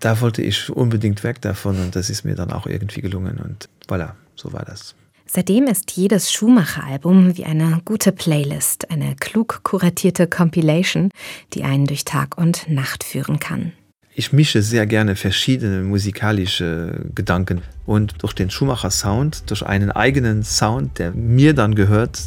da 0.00 0.20
wollte 0.20 0.42
ich 0.42 0.70
unbedingt 0.70 1.24
weg 1.24 1.40
davon 1.40 1.80
und 1.80 1.96
das 1.96 2.10
ist 2.10 2.24
mir 2.24 2.34
dann 2.34 2.52
auch 2.52 2.66
irgendwie 2.66 3.00
gelungen 3.00 3.38
und 3.38 3.68
voilà, 3.88 4.12
so 4.36 4.52
war 4.52 4.64
das. 4.64 4.94
Seitdem 5.26 5.66
ist 5.66 5.92
jedes 5.92 6.30
Schumacher-Album 6.32 7.36
wie 7.36 7.44
eine 7.44 7.80
gute 7.84 8.12
Playlist, 8.12 8.90
eine 8.90 9.16
klug 9.16 9.60
kuratierte 9.62 10.26
Compilation, 10.26 11.10
die 11.54 11.64
einen 11.64 11.86
durch 11.86 12.04
Tag 12.04 12.38
und 12.38 12.68
Nacht 12.68 13.04
führen 13.04 13.40
kann 13.40 13.72
ich 14.14 14.32
mische 14.32 14.62
sehr 14.62 14.86
gerne 14.86 15.16
verschiedene 15.16 15.82
musikalische 15.82 17.00
Gedanken 17.14 17.62
und 17.84 18.22
durch 18.22 18.32
den 18.32 18.48
Schumacher 18.50 18.90
Sound, 18.90 19.50
durch 19.50 19.64
einen 19.64 19.90
eigenen 19.90 20.44
Sound, 20.44 20.98
der 20.98 21.10
mir 21.12 21.52
dann 21.52 21.74
gehört, 21.74 22.20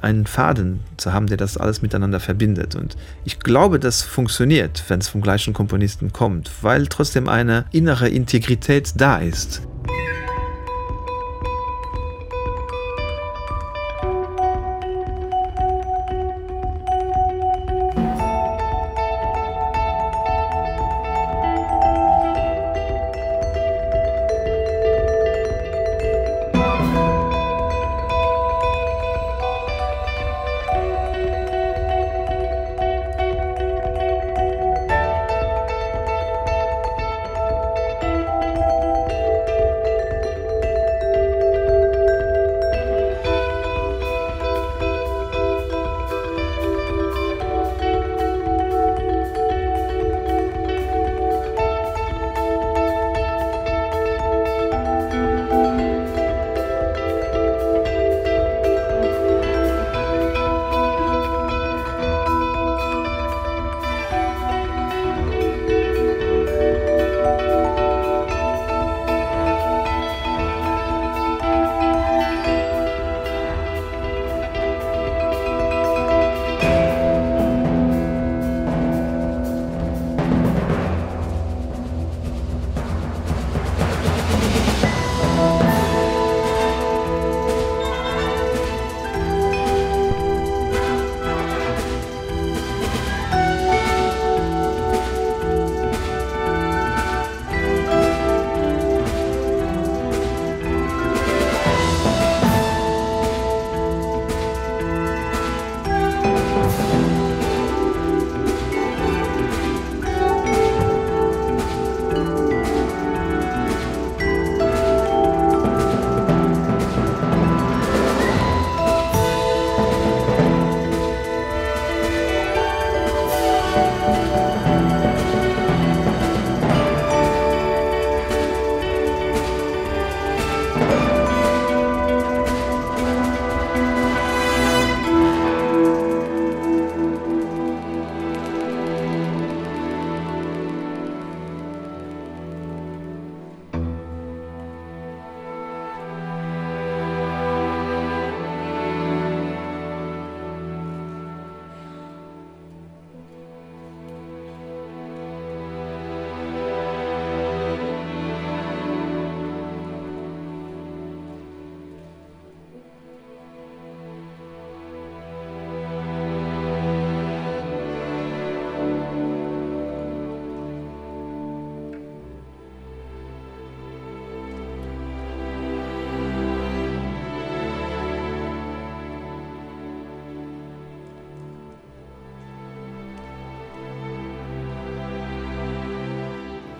einen 0.00 0.26
Faden 0.26 0.80
zu 0.96 1.12
haben, 1.12 1.26
der 1.26 1.36
das 1.36 1.56
alles 1.56 1.82
miteinander 1.82 2.20
verbindet. 2.20 2.76
Und 2.76 2.96
ich 3.24 3.40
glaube, 3.40 3.78
das 3.80 4.02
funktioniert, 4.02 4.84
wenn 4.88 5.00
es 5.00 5.08
vom 5.08 5.20
gleichen 5.20 5.54
Komponisten 5.54 6.12
kommt, 6.12 6.50
weil 6.62 6.86
trotzdem 6.86 7.28
eine 7.28 7.64
innere 7.72 8.08
Integrität 8.08 8.92
da 8.96 9.18
ist. 9.18 9.62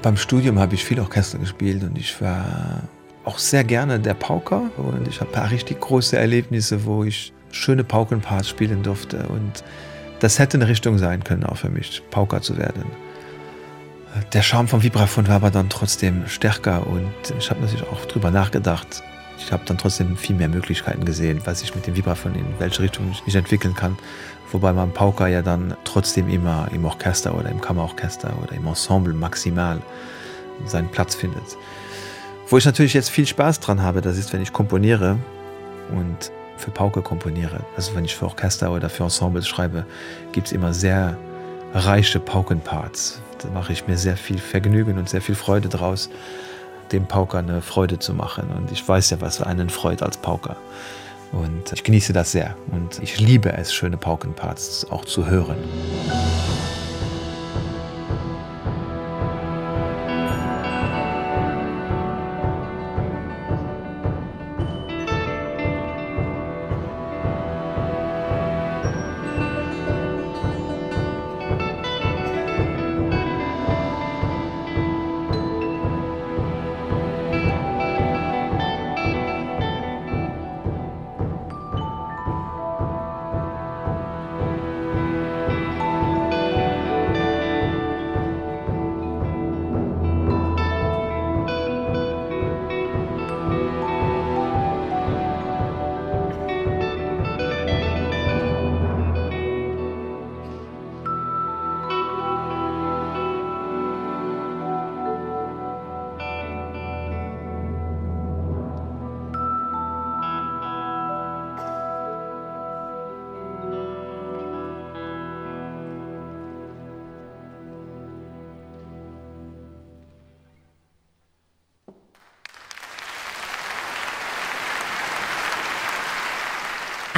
Beim 0.03 0.17
Studium 0.17 0.59
habe 0.59 0.75
ich 0.75 0.85
viel 0.85 1.01
Orchester 1.01 1.39
gespielt 1.39 1.83
und 1.83 1.99
ich 1.99 2.21
war 2.21 2.83
auch 3.25 3.39
sehr 3.39 3.65
gerne 3.65 3.99
der 3.99 4.15
Pauker 4.15 4.71
und 4.77 5.09
ich 5.09 5.21
habe 5.21 5.31
ein 5.31 5.35
paar 5.35 5.51
richtig 5.51 5.81
große 5.81 6.17
Erlebnisse, 6.17 6.85
wo 6.85 7.05
ich 7.05 7.33
schöne 7.51 7.83
Paukenparts 7.85 8.49
spielen 8.49 8.83
durfte 8.83 9.27
und 9.29 9.65
das 10.21 10.39
hätte 10.39 10.57
eine 10.57 10.69
Richtung 10.69 10.99
sein 10.99 11.25
können, 11.25 11.45
auch 11.45 11.57
für 11.57 11.69
mich, 11.69 12.03
Pauker 12.11 12.43
zu 12.43 12.57
werden. 12.59 12.85
Der 14.33 14.43
Charme 14.43 14.69
vom 14.69 14.83
Vibraphon 14.83 15.29
war 15.29 15.37
aber 15.37 15.51
dann 15.51 15.69
trotzdem 15.69 16.27
stärker 16.27 16.87
und 16.87 17.13
ich 17.39 17.51
habe 17.51 17.61
natürlich 17.61 17.87
auch 17.89 18.05
drüber 18.07 18.31
nachgedacht. 18.31 19.03
Ich 19.39 19.53
habe 19.53 19.63
dann 19.65 19.79
trotzdem 19.79 20.17
viel 20.17 20.37
mehr 20.37 20.49
Möglichkeiten 20.49 21.05
gesehen, 21.05 21.41
was 21.45 21.63
ich 21.63 21.75
mit 21.75 21.87
dem 21.87 21.97
Vibraphon 21.97 22.35
in 22.35 22.47
welche 22.59 22.83
Richtung 22.83 23.15
ich 23.27 23.35
entwickeln 23.35 23.75
kann. 23.75 23.97
Wobei 24.51 24.73
man 24.73 24.93
Pauker 24.93 25.29
ja 25.29 25.43
dann 25.43 25.77
trotzdem 25.85 26.29
immer 26.29 26.69
im 26.73 26.85
Orchester 26.85 27.35
oder 27.37 27.51
im 27.51 27.61
Kammerorchester 27.61 28.35
oder 28.43 28.53
im 28.53 28.67
Ensemble 28.67 29.13
maximal 29.13 29.81
seinen 30.67 30.89
Platz 30.89 31.15
findet. 31.15 31.57
Wo 32.49 32.57
ich 32.57 32.65
natürlich 32.65 32.95
jetzt 32.95 33.11
viel 33.11 33.27
Spaß 33.27 33.61
dran 33.61 33.83
habe, 33.83 34.01
das 34.01 34.17
ist, 34.17 34.33
wenn 34.33 34.43
ich 34.43 34.53
komponiere 34.53 35.19
und 35.91 36.33
für 36.57 36.71
Pauke 36.71 37.03
komponiere. 37.03 37.61
Also 37.77 37.95
wenn 37.95 38.05
ich 38.05 38.17
für 38.17 38.25
Orchester 38.25 38.73
oder 38.73 38.89
für 38.89 39.05
Ensembles 39.05 39.47
schreibe, 39.47 39.85
gibt 40.33 40.49
es 40.49 40.53
immer 40.53 40.75
sehr 40.75 41.17
reiche 41.75 42.21
Paukenparts. 42.21 43.21
Da 43.43 43.49
mache 43.51 43.73
ich 43.73 43.87
mir 43.87 43.97
sehr 43.97 44.17
viel 44.17 44.39
Vergnügen 44.39 44.99
und 44.99 45.09
sehr 45.09 45.21
viel 45.21 45.35
Freude 45.35 45.69
draus, 45.69 46.11
dem 46.93 47.07
Pauker 47.07 47.39
eine 47.39 47.63
Freude 47.63 47.99
zu 47.99 48.15
machen. 48.15 48.51
Und 48.57 48.71
ich 48.73 48.87
weiß 48.87 49.11
ja, 49.11 49.21
was 49.21 49.43
einen 49.43 49.71
freut 49.71 50.03
als 50.03 50.17
Pauker. 50.17 50.57
Und 51.33 51.73
ich 51.73 51.85
genieße 51.85 52.13
das 52.13 52.33
sehr. 52.33 52.57
Und 52.71 53.03
ich 53.03 53.21
liebe 53.21 53.53
es, 53.53 53.73
schöne 53.73 53.97
Paukenparts 53.97 54.87
auch 54.91 55.05
zu 55.05 55.27
hören. 55.27 55.57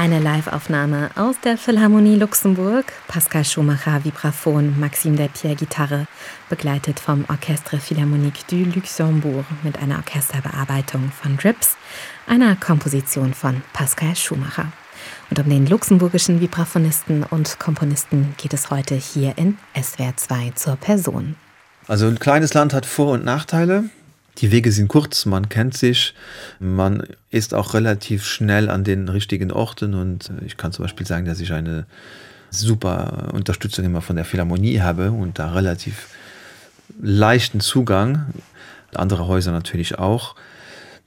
Eine 0.01 0.19
Live-Aufnahme 0.19 1.11
aus 1.15 1.37
der 1.45 1.59
Philharmonie 1.59 2.17
Luxemburg. 2.17 2.91
Pascal 3.07 3.45
Schumacher 3.45 4.03
Vibraphon, 4.03 4.81
Maxime 4.81 5.19
Delpierre 5.19 5.57
Gitarre, 5.57 6.07
begleitet 6.49 6.99
vom 6.99 7.27
Orchestre 7.29 7.77
Philharmonique 7.77 8.47
du 8.49 8.65
Luxembourg 8.65 9.45
mit 9.63 9.79
einer 9.79 9.97
Orchesterbearbeitung 9.97 11.13
von 11.13 11.37
Drips, 11.37 11.77
einer 12.27 12.57
Komposition 12.57 13.35
von 13.35 13.63
Pascal 13.75 14.17
Schumacher. 14.17 14.73
Und 15.29 15.39
um 15.39 15.51
den 15.51 15.67
luxemburgischen 15.67 16.41
Vibraphonisten 16.41 17.23
und 17.23 17.59
Komponisten 17.59 18.35
geht 18.39 18.55
es 18.55 18.71
heute 18.71 18.95
hier 18.95 19.37
in 19.37 19.59
SWR 19.79 20.17
2 20.17 20.53
zur 20.55 20.77
Person. 20.77 21.37
Also 21.89 22.07
ein 22.07 22.19
kleines 22.19 22.55
Land 22.55 22.73
hat 22.73 22.87
Vor- 22.87 23.13
und 23.13 23.27
Nachteile. 23.27 23.91
Die 24.38 24.53
Wege 24.53 24.73
sind 24.73 24.88
kurz, 24.88 25.27
man 25.27 25.49
kennt 25.49 25.77
sich, 25.77 26.14
man 26.61 27.03
ist 27.31 27.53
auch 27.53 27.75
relativ 27.75 28.25
schnell 28.25 28.71
an 28.71 28.85
den 28.85 29.09
richtigen 29.09 29.53
Orten 29.53 29.95
und 29.95 30.31
ich 30.45 30.57
kann 30.57 30.73
zum 30.73 30.85
Beispiel 30.85 31.07
sagen, 31.07 31.27
dass 31.27 31.40
ich 31.40 31.53
eine 31.53 31.87
super 32.51 33.31
Unterstützung 33.33 33.85
immer 33.85 34.01
von 34.03 34.16
der 34.16 34.25
Philharmonie 34.25 34.81
habe 34.81 35.12
und 35.12 35.38
da 35.38 35.53
relativ 35.53 36.09
leichten 37.01 37.61
Zugang. 37.61 38.27
Andere 38.95 39.27
Häuser 39.27 39.53
natürlich 39.53 39.99
auch. 39.99 40.35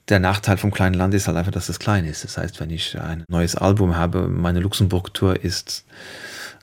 Der 0.09 0.19
Nachteil 0.19 0.57
vom 0.57 0.71
kleinen 0.71 0.95
Land 0.95 1.13
ist 1.13 1.27
halt 1.27 1.37
einfach, 1.37 1.51
dass 1.51 1.69
es 1.69 1.79
klein 1.79 2.05
ist. 2.05 2.23
Das 2.23 2.37
heißt, 2.37 2.59
wenn 2.59 2.69
ich 2.69 2.99
ein 2.99 3.23
neues 3.29 3.55
Album 3.55 3.95
habe, 3.95 4.27
meine 4.27 4.59
Luxemburg-Tour 4.59 5.43
ist 5.43 5.85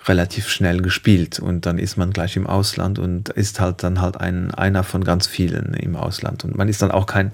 relativ 0.06 0.48
schnell 0.48 0.80
gespielt 0.80 1.38
und 1.38 1.66
dann 1.66 1.78
ist 1.78 1.96
man 1.96 2.10
gleich 2.10 2.36
im 2.36 2.46
Ausland 2.46 2.98
und 2.98 3.28
ist 3.30 3.60
halt 3.60 3.82
dann 3.82 4.00
halt 4.00 4.16
ein, 4.16 4.52
einer 4.52 4.82
von 4.82 5.04
ganz 5.04 5.26
vielen 5.26 5.74
im 5.74 5.96
Ausland. 5.96 6.44
Und 6.44 6.56
man 6.56 6.68
ist 6.68 6.82
dann 6.82 6.90
auch 6.90 7.06
kein 7.06 7.32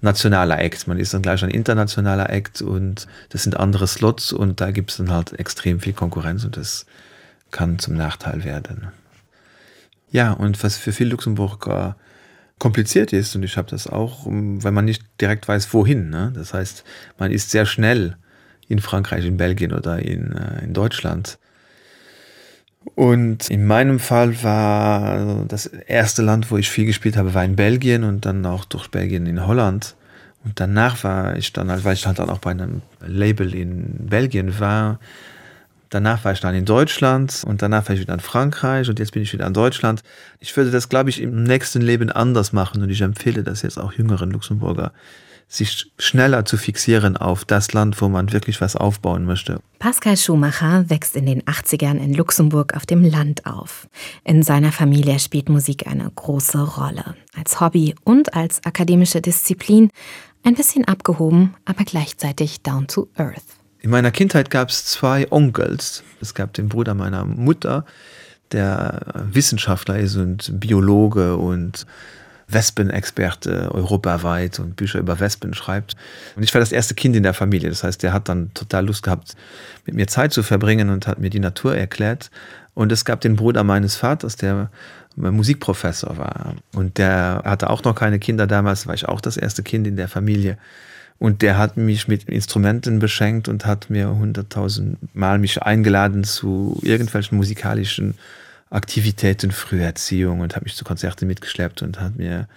nationaler 0.00 0.60
Act, 0.60 0.88
man 0.88 0.98
ist 0.98 1.14
dann 1.14 1.22
gleich 1.22 1.44
ein 1.44 1.50
internationaler 1.50 2.28
Act 2.30 2.60
und 2.60 3.06
das 3.28 3.44
sind 3.44 3.56
andere 3.56 3.86
Slots 3.86 4.32
und 4.32 4.60
da 4.60 4.72
gibt 4.72 4.90
es 4.90 4.96
dann 4.96 5.12
halt 5.12 5.38
extrem 5.38 5.78
viel 5.78 5.92
Konkurrenz 5.92 6.44
und 6.44 6.56
das 6.56 6.86
kann 7.52 7.78
zum 7.78 7.94
Nachteil 7.94 8.42
werden. 8.44 8.88
Ja, 10.10 10.32
und 10.32 10.62
was 10.64 10.76
für 10.76 10.92
viel 10.92 11.08
Luxemburger 11.08 11.96
kompliziert 12.58 13.12
ist, 13.12 13.34
und 13.34 13.42
ich 13.42 13.56
habe 13.56 13.70
das 13.70 13.86
auch, 13.86 14.26
wenn 14.26 14.74
man 14.74 14.84
nicht 14.84 15.02
direkt 15.20 15.48
weiß, 15.48 15.72
wohin. 15.72 16.10
Ne? 16.10 16.32
Das 16.34 16.54
heißt, 16.54 16.84
man 17.18 17.30
ist 17.32 17.50
sehr 17.50 17.66
schnell 17.66 18.16
in 18.68 18.78
Frankreich, 18.80 19.24
in 19.24 19.36
Belgien 19.36 19.72
oder 19.72 19.98
in, 19.98 20.32
äh, 20.32 20.64
in 20.64 20.72
Deutschland 20.72 21.38
und 22.94 23.48
in 23.50 23.66
meinem 23.66 23.98
Fall 23.98 24.42
war 24.42 25.44
das 25.48 25.66
erste 25.66 26.22
Land, 26.22 26.50
wo 26.50 26.56
ich 26.56 26.70
viel 26.70 26.86
gespielt 26.86 27.16
habe, 27.16 27.34
war 27.34 27.44
in 27.44 27.56
Belgien 27.56 28.04
und 28.04 28.26
dann 28.26 28.44
auch 28.44 28.64
durch 28.64 28.90
Belgien 28.90 29.26
in 29.26 29.46
Holland. 29.46 29.94
Und 30.44 30.58
danach 30.58 31.02
war 31.04 31.36
ich 31.36 31.52
dann, 31.52 31.68
weil 31.84 31.94
ich 31.94 32.06
halt 32.06 32.18
dann 32.18 32.28
auch 32.28 32.38
bei 32.38 32.50
einem 32.50 32.82
Label 33.06 33.54
in 33.54 34.08
Belgien 34.08 34.58
war, 34.58 34.98
danach 35.90 36.24
war 36.24 36.32
ich 36.32 36.40
dann 36.40 36.54
in 36.54 36.64
Deutschland 36.64 37.44
und 37.46 37.62
danach 37.62 37.88
war 37.88 37.94
ich 37.94 38.00
wieder 38.00 38.14
in 38.14 38.20
Frankreich 38.20 38.88
und 38.88 38.98
jetzt 38.98 39.12
bin 39.12 39.22
ich 39.22 39.32
wieder 39.32 39.46
in 39.46 39.54
Deutschland. 39.54 40.02
Ich 40.40 40.56
würde 40.56 40.70
das, 40.70 40.88
glaube 40.88 41.10
ich, 41.10 41.20
im 41.20 41.44
nächsten 41.44 41.82
Leben 41.82 42.10
anders 42.10 42.52
machen 42.52 42.82
und 42.82 42.90
ich 42.90 43.02
empfehle 43.02 43.42
das 43.42 43.62
jetzt 43.62 43.78
auch 43.78 43.92
jüngeren 43.92 44.30
Luxemburger 44.30 44.92
sich 45.52 45.92
schneller 45.98 46.46
zu 46.46 46.56
fixieren 46.56 47.18
auf 47.18 47.44
das 47.44 47.74
Land, 47.74 48.00
wo 48.00 48.08
man 48.08 48.32
wirklich 48.32 48.62
was 48.62 48.74
aufbauen 48.74 49.26
möchte. 49.26 49.60
Pascal 49.78 50.16
Schumacher 50.16 50.88
wächst 50.88 51.14
in 51.14 51.26
den 51.26 51.42
80ern 51.42 51.98
in 51.98 52.14
Luxemburg 52.14 52.74
auf 52.74 52.86
dem 52.86 53.04
Land 53.04 53.44
auf. 53.44 53.86
In 54.24 54.42
seiner 54.42 54.72
Familie 54.72 55.18
spielt 55.18 55.50
Musik 55.50 55.86
eine 55.86 56.10
große 56.10 56.58
Rolle. 56.58 57.16
Als 57.36 57.60
Hobby 57.60 57.94
und 58.04 58.34
als 58.34 58.64
akademische 58.64 59.20
Disziplin. 59.20 59.90
Ein 60.42 60.54
bisschen 60.54 60.86
abgehoben, 60.86 61.54
aber 61.66 61.84
gleichzeitig 61.84 62.62
down 62.62 62.86
to 62.86 63.08
earth. 63.16 63.44
In 63.80 63.90
meiner 63.90 64.10
Kindheit 64.10 64.48
gab 64.48 64.70
es 64.70 64.86
zwei 64.86 65.30
Onkels. 65.30 66.02
Es 66.20 66.34
gab 66.34 66.54
den 66.54 66.70
Bruder 66.70 66.94
meiner 66.94 67.26
Mutter, 67.26 67.84
der 68.52 69.00
Wissenschaftler 69.30 69.98
ist 69.98 70.16
und 70.16 70.58
Biologe 70.58 71.36
und 71.36 71.86
Wespenexperte 72.52 73.70
europaweit 73.72 74.58
und 74.58 74.76
Bücher 74.76 74.98
über 74.98 75.20
Wespen 75.20 75.54
schreibt. 75.54 75.96
Und 76.36 76.42
ich 76.42 76.52
war 76.54 76.60
das 76.60 76.72
erste 76.72 76.94
Kind 76.94 77.16
in 77.16 77.22
der 77.22 77.34
Familie. 77.34 77.68
Das 77.68 77.84
heißt, 77.84 78.02
der 78.02 78.12
hat 78.12 78.28
dann 78.28 78.52
total 78.54 78.86
Lust 78.86 79.02
gehabt, 79.02 79.34
mit 79.86 79.94
mir 79.94 80.06
Zeit 80.06 80.32
zu 80.32 80.42
verbringen 80.42 80.90
und 80.90 81.06
hat 81.06 81.18
mir 81.18 81.30
die 81.30 81.40
Natur 81.40 81.76
erklärt. 81.76 82.30
Und 82.74 82.92
es 82.92 83.04
gab 83.04 83.20
den 83.20 83.36
Bruder 83.36 83.64
meines 83.64 83.96
Vaters, 83.96 84.36
der 84.36 84.70
Musikprofessor 85.16 86.16
war. 86.16 86.54
Und 86.74 86.98
der 86.98 87.42
hatte 87.44 87.68
auch 87.70 87.84
noch 87.84 87.94
keine 87.94 88.18
Kinder 88.18 88.46
damals, 88.46 88.86
war 88.86 88.94
ich 88.94 89.08
auch 89.08 89.20
das 89.20 89.36
erste 89.36 89.62
Kind 89.62 89.86
in 89.86 89.96
der 89.96 90.08
Familie. 90.08 90.56
Und 91.18 91.42
der 91.42 91.58
hat 91.58 91.76
mich 91.76 92.08
mit 92.08 92.24
Instrumenten 92.24 92.98
beschenkt 92.98 93.48
und 93.48 93.66
hat 93.66 93.90
mir 93.90 94.08
hunderttausend 94.08 94.98
Mal 95.14 95.38
mich 95.38 95.62
eingeladen 95.62 96.24
zu 96.24 96.80
irgendwelchen 96.82 97.36
musikalischen 97.36 98.14
Aktivitäten 98.72 99.50
Früherziehung 99.50 100.40
und 100.40 100.56
habe 100.56 100.64
mich 100.64 100.76
zu 100.76 100.84
Konzerten 100.84 101.26
mitgeschleppt 101.26 101.82
und 101.82 102.00
hat 102.00 102.16
mir 102.16 102.48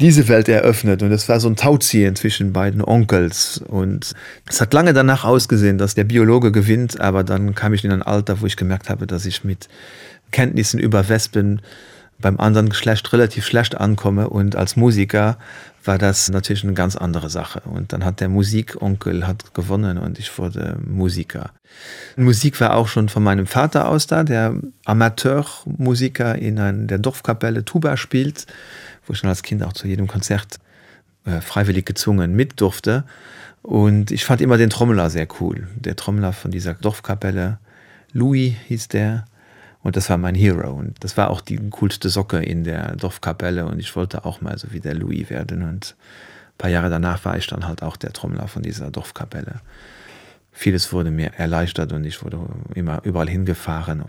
diese 0.00 0.28
Welt 0.28 0.48
eröffnet. 0.48 1.02
Und 1.02 1.12
es 1.12 1.28
war 1.28 1.40
so 1.40 1.48
ein 1.48 1.56
Tauziehen 1.56 2.16
zwischen 2.16 2.52
beiden 2.52 2.82
Onkels. 2.82 3.58
Und 3.66 4.12
es 4.48 4.60
hat 4.60 4.74
lange 4.74 4.92
danach 4.92 5.24
ausgesehen, 5.24 5.78
dass 5.78 5.94
der 5.94 6.04
Biologe 6.04 6.52
gewinnt, 6.52 7.00
aber 7.00 7.24
dann 7.24 7.54
kam 7.54 7.72
ich 7.72 7.84
in 7.84 7.92
ein 7.92 8.02
Alter, 8.02 8.40
wo 8.40 8.46
ich 8.46 8.56
gemerkt 8.56 8.90
habe, 8.90 9.06
dass 9.06 9.24
ich 9.24 9.44
mit 9.44 9.68
Kenntnissen 10.32 10.78
über 10.78 11.08
Wespen 11.08 11.62
beim 12.18 12.38
anderen 12.40 12.68
Geschlecht 12.68 13.12
relativ 13.12 13.46
schlecht 13.46 13.78
ankomme 13.78 14.28
und 14.28 14.56
als 14.56 14.76
Musiker 14.76 15.38
war 15.86 15.98
das 15.98 16.28
natürlich 16.28 16.64
eine 16.64 16.74
ganz 16.74 16.96
andere 16.96 17.30
Sache. 17.30 17.60
Und 17.64 17.92
dann 17.92 18.04
hat 18.04 18.20
der 18.20 18.28
Musikonkel 18.28 19.26
hat 19.26 19.54
gewonnen 19.54 19.98
und 19.98 20.18
ich 20.18 20.36
wurde 20.38 20.78
Musiker. 20.84 21.50
Musik 22.16 22.60
war 22.60 22.74
auch 22.74 22.88
schon 22.88 23.08
von 23.08 23.22
meinem 23.22 23.46
Vater 23.46 23.88
aus 23.88 24.06
da, 24.06 24.24
der 24.24 24.54
Amateurmusiker 24.84 26.36
in 26.36 26.88
der 26.88 26.98
Dorfkapelle 26.98 27.64
Tuba 27.64 27.96
spielt, 27.96 28.46
wo 29.06 29.12
ich 29.12 29.18
schon 29.18 29.30
als 29.30 29.42
Kind 29.42 29.62
auch 29.62 29.72
zu 29.72 29.86
jedem 29.86 30.06
Konzert 30.06 30.58
äh, 31.24 31.40
freiwillig 31.40 31.86
gezwungen 31.86 32.34
mit 32.34 32.60
durfte. 32.60 33.04
Und 33.62 34.10
ich 34.10 34.24
fand 34.24 34.40
immer 34.40 34.58
den 34.58 34.70
Trommler 34.70 35.10
sehr 35.10 35.26
cool. 35.40 35.66
Der 35.76 35.96
Trommler 35.96 36.32
von 36.32 36.50
dieser 36.50 36.74
Dorfkapelle, 36.74 37.58
Louis 38.12 38.54
hieß 38.68 38.88
der. 38.88 39.24
Und 39.86 39.94
das 39.94 40.10
war 40.10 40.18
mein 40.18 40.34
Hero. 40.34 40.72
Und 40.72 40.96
das 41.04 41.16
war 41.16 41.30
auch 41.30 41.40
die 41.40 41.60
coolste 41.70 42.08
Socke 42.08 42.38
in 42.38 42.64
der 42.64 42.96
Dorfkapelle. 42.96 43.66
Und 43.66 43.78
ich 43.78 43.94
wollte 43.94 44.24
auch 44.24 44.40
mal 44.40 44.58
so 44.58 44.72
wie 44.72 44.80
der 44.80 44.94
Louis 44.94 45.30
werden. 45.30 45.62
Und 45.62 45.94
ein 45.94 46.58
paar 46.58 46.70
Jahre 46.70 46.90
danach 46.90 47.24
war 47.24 47.36
ich 47.36 47.46
dann 47.46 47.68
halt 47.68 47.84
auch 47.84 47.96
der 47.96 48.12
Trommler 48.12 48.48
von 48.48 48.64
dieser 48.64 48.90
Dorfkapelle. 48.90 49.60
Vieles 50.50 50.92
wurde 50.92 51.12
mir 51.12 51.34
erleichtert 51.34 51.92
und 51.92 52.02
ich 52.04 52.24
wurde 52.24 52.40
immer 52.74 53.00
überall 53.04 53.28
hingefahren. 53.28 54.02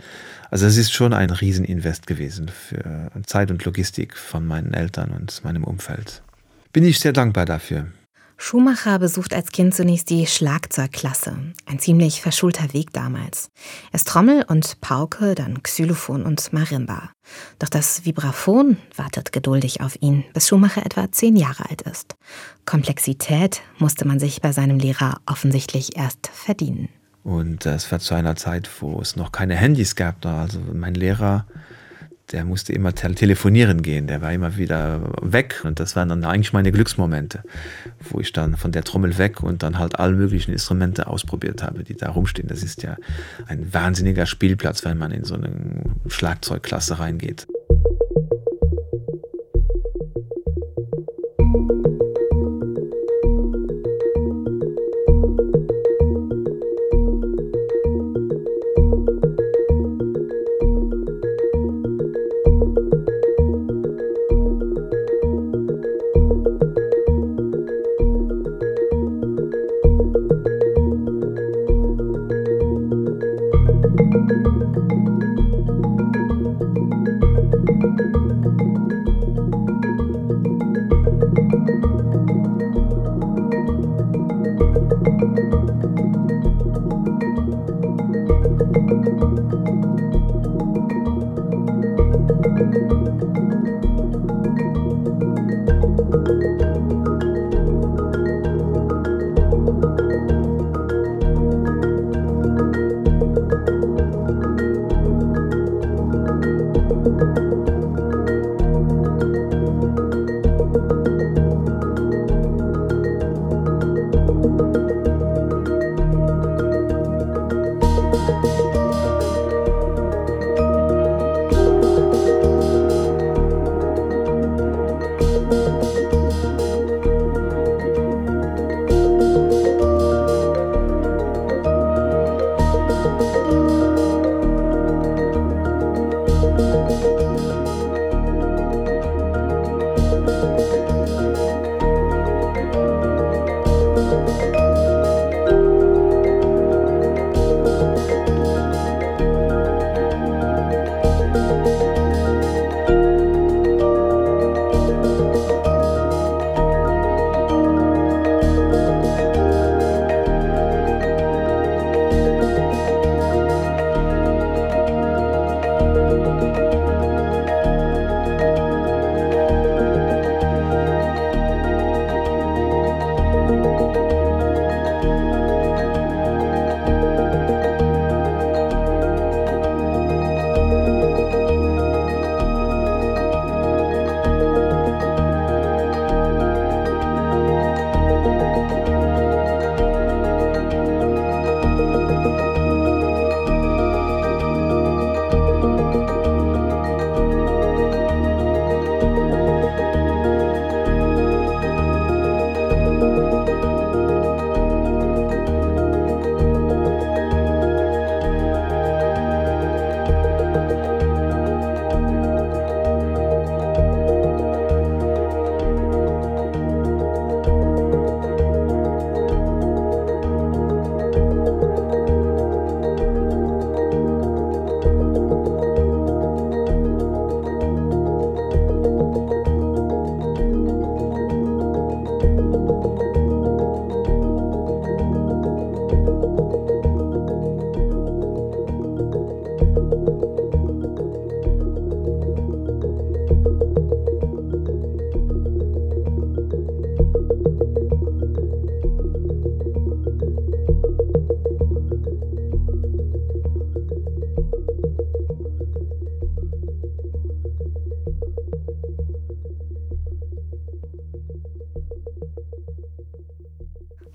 Also 0.50 0.66
es 0.66 0.76
ist 0.76 0.92
schon 0.92 1.12
ein 1.12 1.30
Rieseninvest 1.30 2.08
gewesen 2.08 2.48
für 2.48 3.12
Zeit 3.24 3.52
und 3.52 3.64
Logistik 3.64 4.16
von 4.16 4.44
meinen 4.44 4.74
Eltern 4.74 5.12
und 5.12 5.44
meinem 5.44 5.62
Umfeld. 5.62 6.22
Bin 6.72 6.82
ich 6.82 6.98
sehr 6.98 7.12
dankbar 7.12 7.44
dafür. 7.44 7.86
Schumacher 8.40 9.00
besucht 9.00 9.34
als 9.34 9.50
Kind 9.50 9.74
zunächst 9.74 10.08
die 10.10 10.26
Schlagzeugklasse. 10.26 11.36
Ein 11.66 11.78
ziemlich 11.80 12.22
verschulter 12.22 12.72
Weg 12.72 12.92
damals. 12.92 13.50
Erst 13.92 14.08
Trommel 14.08 14.44
und 14.46 14.80
Pauke, 14.80 15.34
dann 15.34 15.62
Xylophon 15.62 16.22
und 16.22 16.52
Marimba. 16.52 17.10
Doch 17.58 17.68
das 17.68 18.06
Vibraphon 18.06 18.76
wartet 18.96 19.32
geduldig 19.32 19.80
auf 19.80 20.00
ihn, 20.00 20.24
bis 20.32 20.46
Schumacher 20.48 20.86
etwa 20.86 21.10
zehn 21.10 21.34
Jahre 21.34 21.68
alt 21.68 21.82
ist. 21.82 22.14
Komplexität 22.64 23.60
musste 23.78 24.06
man 24.06 24.20
sich 24.20 24.40
bei 24.40 24.52
seinem 24.52 24.78
Lehrer 24.78 25.20
offensichtlich 25.26 25.96
erst 25.96 26.28
verdienen. 26.32 26.88
Und 27.24 27.66
das 27.66 27.90
war 27.90 27.98
zu 27.98 28.14
einer 28.14 28.36
Zeit, 28.36 28.70
wo 28.80 29.00
es 29.00 29.16
noch 29.16 29.32
keine 29.32 29.56
Handys 29.56 29.96
gab. 29.96 30.24
Also 30.24 30.60
mein 30.72 30.94
Lehrer 30.94 31.44
der 32.32 32.44
musste 32.44 32.72
immer 32.72 32.94
telefonieren 32.94 33.82
gehen, 33.82 34.06
der 34.06 34.20
war 34.20 34.32
immer 34.32 34.56
wieder 34.56 35.00
weg 35.22 35.62
und 35.64 35.80
das 35.80 35.96
waren 35.96 36.10
dann 36.10 36.24
eigentlich 36.24 36.52
meine 36.52 36.72
Glücksmomente, 36.72 37.42
wo 38.10 38.20
ich 38.20 38.32
dann 38.32 38.56
von 38.56 38.72
der 38.72 38.84
Trommel 38.84 39.16
weg 39.16 39.42
und 39.42 39.62
dann 39.62 39.78
halt 39.78 39.98
alle 39.98 40.14
möglichen 40.14 40.52
Instrumente 40.52 41.06
ausprobiert 41.06 41.62
habe, 41.62 41.84
die 41.84 41.96
da 41.96 42.10
rumstehen. 42.10 42.48
Das 42.48 42.62
ist 42.62 42.82
ja 42.82 42.96
ein 43.46 43.72
wahnsinniger 43.72 44.26
Spielplatz, 44.26 44.84
wenn 44.84 44.98
man 44.98 45.10
in 45.10 45.24
so 45.24 45.34
eine 45.34 45.50
Schlagzeugklasse 46.08 46.98
reingeht. 46.98 47.46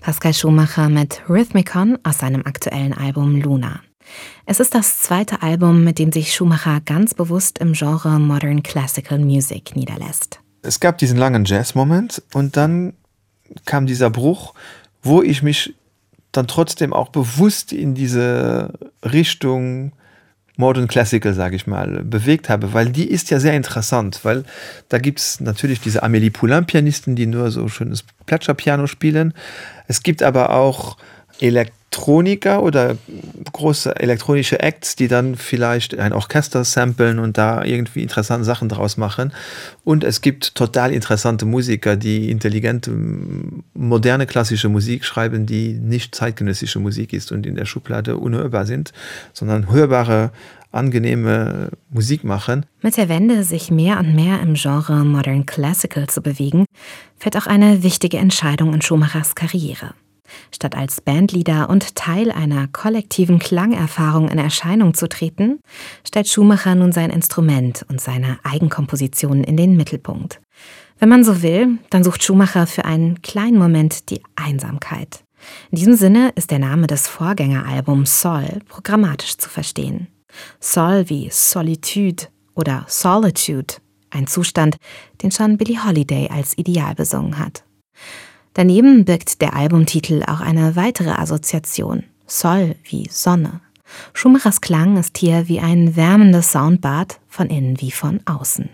Pascal 0.04 0.34
Schumacher 0.34 0.90
mit 0.90 1.22
Rhythmicon 1.30 1.98
aus 2.02 2.18
seinem 2.18 2.44
aktuellen 2.44 2.92
Album 2.92 3.40
Luna. 3.40 3.80
Es 4.44 4.60
ist 4.60 4.74
das 4.74 5.00
zweite 5.00 5.40
Album, 5.40 5.82
mit 5.82 5.98
dem 5.98 6.12
sich 6.12 6.34
Schumacher 6.34 6.82
ganz 6.84 7.14
bewusst 7.14 7.58
im 7.58 7.72
Genre 7.72 8.20
Modern 8.20 8.62
Classical 8.62 9.18
Music 9.18 9.74
niederlässt. 9.74 10.40
Es 10.60 10.78
gab 10.78 10.98
diesen 10.98 11.16
langen 11.16 11.46
Jazz-Moment 11.46 12.22
und 12.34 12.54
dann 12.58 12.92
kam 13.64 13.86
dieser 13.86 14.10
Bruch, 14.10 14.52
wo 15.02 15.22
ich 15.22 15.42
mich 15.42 15.74
dann 16.32 16.48
trotzdem 16.48 16.92
auch 16.92 17.08
bewusst 17.08 17.72
in 17.72 17.94
diese 17.94 18.74
Richtung 19.02 19.92
Modern 20.56 20.86
Classical, 20.86 21.34
sage 21.34 21.56
ich 21.56 21.66
mal, 21.66 22.02
bewegt 22.04 22.48
habe, 22.48 22.72
weil 22.72 22.90
die 22.90 23.10
ist 23.10 23.30
ja 23.30 23.40
sehr 23.40 23.54
interessant, 23.54 24.20
weil 24.22 24.44
da 24.88 24.98
gibt 24.98 25.18
es 25.18 25.40
natürlich 25.40 25.80
diese 25.80 26.04
Amélie 26.04 26.30
Poulain-Pianisten, 26.30 27.16
die 27.16 27.26
nur 27.26 27.50
so 27.50 27.66
schönes 27.68 28.04
Plätscherpiano 28.26 28.86
spielen. 28.86 29.34
Es 29.88 30.02
gibt 30.02 30.22
aber 30.22 30.50
auch 30.50 30.96
Elekt 31.40 31.74
Elektroniker 31.94 32.62
oder 32.62 32.96
große 33.52 33.94
elektronische 34.00 34.58
Acts, 34.58 34.96
die 34.96 35.06
dann 35.06 35.36
vielleicht 35.36 35.96
ein 35.96 36.12
Orchester 36.12 36.64
samplen 36.64 37.20
und 37.20 37.38
da 37.38 37.64
irgendwie 37.64 38.02
interessante 38.02 38.44
Sachen 38.44 38.68
draus 38.68 38.96
machen. 38.96 39.32
Und 39.84 40.02
es 40.02 40.20
gibt 40.20 40.56
total 40.56 40.92
interessante 40.92 41.46
Musiker, 41.46 41.94
die 41.94 42.30
intelligente, 42.30 42.90
moderne 43.74 44.26
klassische 44.26 44.68
Musik 44.68 45.04
schreiben, 45.04 45.46
die 45.46 45.74
nicht 45.74 46.16
zeitgenössische 46.16 46.80
Musik 46.80 47.12
ist 47.12 47.30
und 47.30 47.46
in 47.46 47.54
der 47.54 47.64
Schublade 47.64 48.16
unhörbar 48.16 48.66
sind, 48.66 48.92
sondern 49.32 49.70
hörbare 49.70 50.32
angenehme 50.72 51.70
Musik 51.90 52.24
machen. 52.24 52.66
Mit 52.82 52.96
der 52.96 53.08
Wende, 53.08 53.44
sich 53.44 53.70
mehr 53.70 54.00
und 54.00 54.16
mehr 54.16 54.40
im 54.40 54.54
Genre 54.54 55.04
Modern 55.04 55.46
Classical 55.46 56.08
zu 56.08 56.20
bewegen, 56.20 56.64
fällt 57.16 57.36
auch 57.36 57.46
eine 57.46 57.84
wichtige 57.84 58.18
Entscheidung 58.18 58.74
in 58.74 58.82
Schumachers 58.82 59.36
Karriere. 59.36 59.94
Statt 60.52 60.76
als 60.76 61.00
Bandleader 61.00 61.68
und 61.68 61.94
Teil 61.94 62.30
einer 62.30 62.68
kollektiven 62.68 63.38
Klangerfahrung 63.38 64.28
in 64.28 64.38
Erscheinung 64.38 64.94
zu 64.94 65.08
treten, 65.08 65.60
stellt 66.06 66.28
Schumacher 66.28 66.74
nun 66.74 66.92
sein 66.92 67.10
Instrument 67.10 67.84
und 67.88 68.00
seine 68.00 68.38
Eigenkompositionen 68.44 69.44
in 69.44 69.56
den 69.56 69.76
Mittelpunkt. 69.76 70.40
Wenn 70.98 71.08
man 71.08 71.24
so 71.24 71.42
will, 71.42 71.78
dann 71.90 72.04
sucht 72.04 72.22
Schumacher 72.22 72.66
für 72.66 72.84
einen 72.84 73.20
kleinen 73.22 73.58
Moment 73.58 74.10
die 74.10 74.22
Einsamkeit. 74.36 75.24
In 75.70 75.76
diesem 75.78 75.96
Sinne 75.96 76.30
ist 76.36 76.50
der 76.50 76.58
Name 76.58 76.86
des 76.86 77.06
Vorgängeralbums 77.06 78.20
Sol 78.20 78.60
programmatisch 78.68 79.36
zu 79.36 79.48
verstehen. 79.48 80.08
Sol 80.60 81.08
wie 81.08 81.28
Solitude 81.30 82.28
oder 82.54 82.84
Solitude, 82.88 83.74
ein 84.10 84.26
Zustand, 84.26 84.76
den 85.22 85.30
schon 85.30 85.56
Billie 85.58 85.84
Holiday 85.84 86.28
als 86.28 86.56
Ideal 86.56 86.94
besungen 86.94 87.38
hat. 87.38 87.64
Daneben 88.54 89.04
birgt 89.04 89.42
der 89.42 89.54
Albumtitel 89.54 90.22
auch 90.22 90.40
eine 90.40 90.76
weitere 90.76 91.10
Assoziation, 91.10 92.04
Sol 92.26 92.76
wie 92.84 93.08
Sonne. 93.10 93.60
Schumachers 94.12 94.60
Klang 94.60 94.96
ist 94.96 95.18
hier 95.18 95.48
wie 95.48 95.60
ein 95.60 95.96
wärmendes 95.96 96.52
Soundbad 96.52 97.20
von 97.28 97.48
innen 97.48 97.80
wie 97.80 97.90
von 97.90 98.20
außen. 98.24 98.70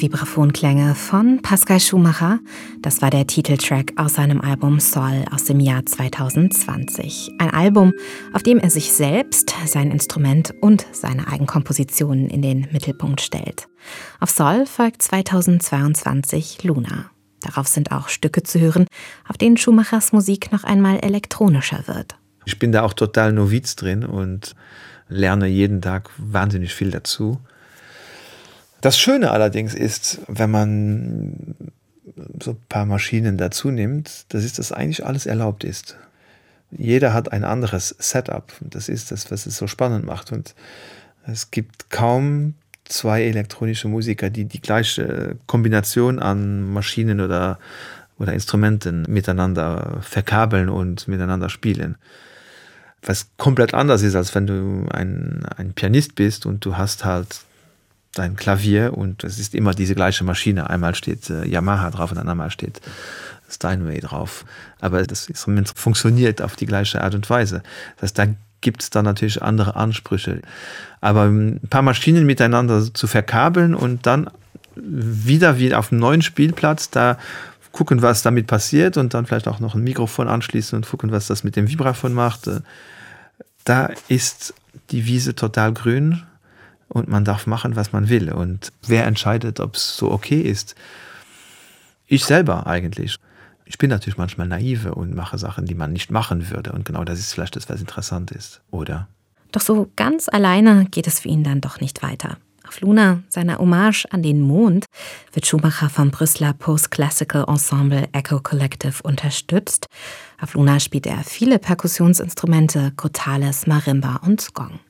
Vibraphonklänge 0.00 0.94
von 0.94 1.40
Pascal 1.42 1.80
Schumacher. 1.80 2.38
Das 2.80 3.02
war 3.02 3.10
der 3.10 3.26
Titeltrack 3.26 3.92
aus 3.96 4.14
seinem 4.14 4.40
Album 4.40 4.80
Sol 4.80 5.24
aus 5.30 5.44
dem 5.44 5.60
Jahr 5.60 5.84
2020. 5.84 7.32
Ein 7.38 7.50
Album, 7.50 7.92
auf 8.32 8.42
dem 8.42 8.58
er 8.58 8.70
sich 8.70 8.92
selbst, 8.92 9.54
sein 9.66 9.90
Instrument 9.90 10.54
und 10.60 10.86
seine 10.92 11.28
Eigenkompositionen 11.28 12.28
in 12.28 12.42
den 12.42 12.68
Mittelpunkt 12.72 13.20
stellt. 13.20 13.68
Auf 14.20 14.30
Sol 14.30 14.66
folgt 14.66 15.02
2022 15.02 16.64
Luna. 16.64 17.10
Darauf 17.40 17.68
sind 17.68 17.92
auch 17.92 18.08
Stücke 18.08 18.42
zu 18.42 18.60
hören, 18.60 18.86
auf 19.28 19.36
denen 19.38 19.56
Schumachers 19.56 20.12
Musik 20.12 20.52
noch 20.52 20.64
einmal 20.64 20.98
elektronischer 21.00 21.86
wird. 21.86 22.16
Ich 22.44 22.58
bin 22.58 22.72
da 22.72 22.82
auch 22.82 22.94
total 22.94 23.32
Noviz 23.32 23.76
drin 23.76 24.04
und 24.04 24.54
lerne 25.08 25.46
jeden 25.46 25.80
Tag 25.80 26.10
wahnsinnig 26.16 26.74
viel 26.74 26.90
dazu. 26.90 27.40
Das 28.86 29.00
Schöne 29.00 29.32
allerdings 29.32 29.74
ist, 29.74 30.20
wenn 30.28 30.48
man 30.48 31.56
so 32.40 32.52
ein 32.52 32.60
paar 32.68 32.86
Maschinen 32.86 33.36
dazu 33.36 33.72
nimmt, 33.72 34.26
das 34.28 34.44
ist, 34.44 34.60
dass 34.60 34.70
eigentlich 34.70 35.04
alles 35.04 35.26
erlaubt 35.26 35.64
ist. 35.64 35.96
Jeder 36.70 37.12
hat 37.12 37.32
ein 37.32 37.42
anderes 37.42 37.96
Setup. 37.98 38.52
Das 38.60 38.88
ist 38.88 39.10
das, 39.10 39.28
was 39.32 39.46
es 39.46 39.56
so 39.56 39.66
spannend 39.66 40.06
macht. 40.06 40.30
Und 40.30 40.54
es 41.26 41.50
gibt 41.50 41.90
kaum 41.90 42.54
zwei 42.84 43.24
elektronische 43.24 43.88
Musiker, 43.88 44.30
die 44.30 44.44
die 44.44 44.60
gleiche 44.60 45.36
Kombination 45.48 46.20
an 46.20 46.72
Maschinen 46.72 47.20
oder, 47.20 47.58
oder 48.20 48.34
Instrumenten 48.34 49.04
miteinander 49.08 49.98
verkabeln 50.00 50.68
und 50.68 51.08
miteinander 51.08 51.48
spielen. 51.48 51.96
Was 53.02 53.30
komplett 53.36 53.74
anders 53.74 54.02
ist, 54.02 54.14
als 54.14 54.32
wenn 54.36 54.46
du 54.46 54.86
ein, 54.92 55.44
ein 55.56 55.72
Pianist 55.72 56.14
bist 56.14 56.46
und 56.46 56.64
du 56.64 56.76
hast 56.76 57.04
halt 57.04 57.40
dein 58.18 58.36
Klavier 58.36 58.96
und 58.96 59.24
es 59.24 59.38
ist 59.38 59.54
immer 59.54 59.74
diese 59.74 59.94
gleiche 59.94 60.24
Maschine. 60.24 60.70
Einmal 60.70 60.94
steht 60.94 61.30
äh, 61.30 61.46
Yamaha 61.46 61.90
drauf 61.90 62.12
und 62.12 62.18
einmal 62.18 62.50
steht 62.50 62.80
Steinway 63.48 64.00
drauf. 64.00 64.44
Aber 64.80 65.02
das 65.02 65.28
Instrument 65.28 65.72
funktioniert 65.74 66.42
auf 66.42 66.56
die 66.56 66.66
gleiche 66.66 67.02
Art 67.02 67.14
und 67.14 67.28
Weise. 67.28 67.62
Das 67.96 68.04
heißt, 68.04 68.18
da 68.18 68.26
gibt 68.60 68.82
es 68.82 68.90
dann 68.90 69.04
natürlich 69.04 69.42
andere 69.42 69.76
Ansprüche. 69.76 70.40
Aber 71.00 71.24
ein 71.24 71.60
paar 71.70 71.82
Maschinen 71.82 72.26
miteinander 72.26 72.92
zu 72.92 73.06
verkabeln 73.06 73.74
und 73.74 74.06
dann 74.06 74.30
wieder 74.74 75.58
wie 75.58 75.74
auf 75.74 75.92
einem 75.92 76.00
neuen 76.00 76.22
Spielplatz 76.22 76.90
da 76.90 77.18
gucken, 77.72 78.02
was 78.02 78.22
damit 78.22 78.46
passiert 78.46 78.96
und 78.96 79.14
dann 79.14 79.26
vielleicht 79.26 79.48
auch 79.48 79.60
noch 79.60 79.74
ein 79.74 79.84
Mikrofon 79.84 80.28
anschließen 80.28 80.76
und 80.76 80.88
gucken, 80.88 81.12
was 81.12 81.26
das 81.26 81.44
mit 81.44 81.56
dem 81.56 81.68
Vibraphon 81.68 82.14
macht. 82.14 82.46
Äh, 82.46 82.60
da 83.64 83.90
ist 84.08 84.54
die 84.90 85.06
Wiese 85.06 85.34
total 85.34 85.72
grün 85.72 86.22
und 86.88 87.08
man 87.08 87.24
darf 87.24 87.46
machen, 87.46 87.76
was 87.76 87.92
man 87.92 88.08
will. 88.08 88.32
Und 88.32 88.72
wer 88.86 89.06
entscheidet, 89.06 89.60
ob 89.60 89.76
es 89.76 89.96
so 89.96 90.10
okay 90.10 90.40
ist? 90.40 90.74
Ich 92.06 92.24
selber 92.24 92.66
eigentlich. 92.66 93.16
Ich 93.64 93.78
bin 93.78 93.90
natürlich 93.90 94.16
manchmal 94.16 94.46
naive 94.46 94.94
und 94.94 95.14
mache 95.14 95.38
Sachen, 95.38 95.66
die 95.66 95.74
man 95.74 95.92
nicht 95.92 96.10
machen 96.10 96.50
würde. 96.50 96.72
Und 96.72 96.84
genau 96.84 97.04
das 97.04 97.18
ist 97.18 97.32
vielleicht 97.32 97.56
das, 97.56 97.68
was 97.68 97.80
interessant 97.80 98.30
ist, 98.30 98.60
oder? 98.70 99.08
Doch 99.50 99.60
so 99.60 99.90
ganz 99.96 100.28
alleine 100.28 100.86
geht 100.86 101.06
es 101.06 101.20
für 101.20 101.28
ihn 101.28 101.42
dann 101.42 101.60
doch 101.60 101.80
nicht 101.80 102.02
weiter. 102.02 102.36
Auf 102.66 102.80
Luna, 102.80 103.22
seiner 103.28 103.58
Hommage 103.58 104.06
an 104.10 104.22
den 104.22 104.40
Mond, 104.40 104.86
wird 105.32 105.46
Schumacher 105.46 105.88
vom 105.88 106.10
Brüsseler 106.10 106.52
Post-Classical 106.52 107.44
Ensemble 107.48 108.08
Echo 108.12 108.40
Collective 108.40 109.02
unterstützt. 109.02 109.86
Auf 110.40 110.54
Luna 110.54 110.80
spielt 110.80 111.06
er 111.06 111.22
viele 111.24 111.58
Perkussionsinstrumente, 111.58 112.92
Crotales, 112.96 113.66
Marimba 113.66 114.16
und 114.24 114.52
Gong. 114.54 114.80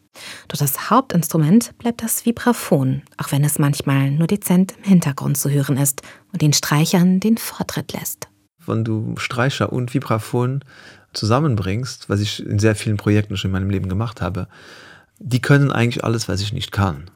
Doch 0.48 0.58
das 0.58 0.90
Hauptinstrument 0.90 1.76
bleibt 1.78 2.02
das 2.02 2.26
Vibraphon, 2.26 3.02
auch 3.16 3.32
wenn 3.32 3.44
es 3.44 3.58
manchmal 3.58 4.10
nur 4.10 4.26
dezent 4.26 4.74
im 4.78 4.84
Hintergrund 4.84 5.38
zu 5.38 5.50
hören 5.50 5.76
ist 5.76 6.02
und 6.32 6.42
den 6.42 6.52
Streichern 6.52 7.20
den 7.20 7.38
Vortritt 7.38 7.92
lässt. 7.92 8.28
Wenn 8.66 8.84
du 8.84 9.14
Streicher 9.16 9.72
und 9.72 9.94
Vibraphon 9.94 10.64
zusammenbringst, 11.12 12.08
was 12.08 12.20
ich 12.20 12.44
in 12.44 12.58
sehr 12.58 12.74
vielen 12.74 12.96
Projekten 12.96 13.36
schon 13.36 13.50
in 13.50 13.52
meinem 13.52 13.70
Leben 13.70 13.88
gemacht 13.88 14.20
habe, 14.20 14.48
die 15.18 15.40
können 15.40 15.72
eigentlich 15.72 16.04
alles, 16.04 16.28
was 16.28 16.40
ich 16.40 16.52
nicht 16.52 16.72
kann. 16.72 17.10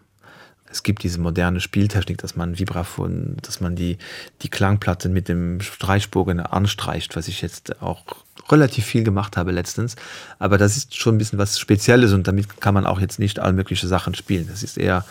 Es 0.70 0.84
gibt 0.84 1.02
diese 1.02 1.20
moderne 1.20 1.60
Spieltechnik, 1.60 2.18
dass 2.18 2.36
man 2.36 2.58
Vibraphon, 2.58 3.36
dass 3.42 3.60
man 3.60 3.74
die, 3.74 3.98
die 4.42 4.48
Klangplatte 4.48 5.08
mit 5.08 5.28
dem 5.28 5.60
Streichbogen 5.60 6.38
anstreicht, 6.38 7.16
was 7.16 7.26
ich 7.26 7.42
jetzt 7.42 7.82
auch 7.82 8.04
relativ 8.52 8.84
viel 8.84 9.04
gemacht 9.04 9.36
habe 9.36 9.52
letztens. 9.52 9.96
Aber 10.38 10.58
das 10.58 10.76
ist 10.76 10.96
schon 10.96 11.14
ein 11.14 11.18
bisschen 11.18 11.38
was 11.38 11.58
Spezielles 11.58 12.12
und 12.12 12.26
damit 12.26 12.60
kann 12.60 12.74
man 12.74 12.86
auch 12.86 13.00
jetzt 13.00 13.18
nicht 13.18 13.38
all 13.38 13.52
mögliche 13.52 13.86
Sachen 13.86 14.14
spielen. 14.14 14.48
Das 14.50 14.62
ist 14.62 14.78
eher, 14.78 15.04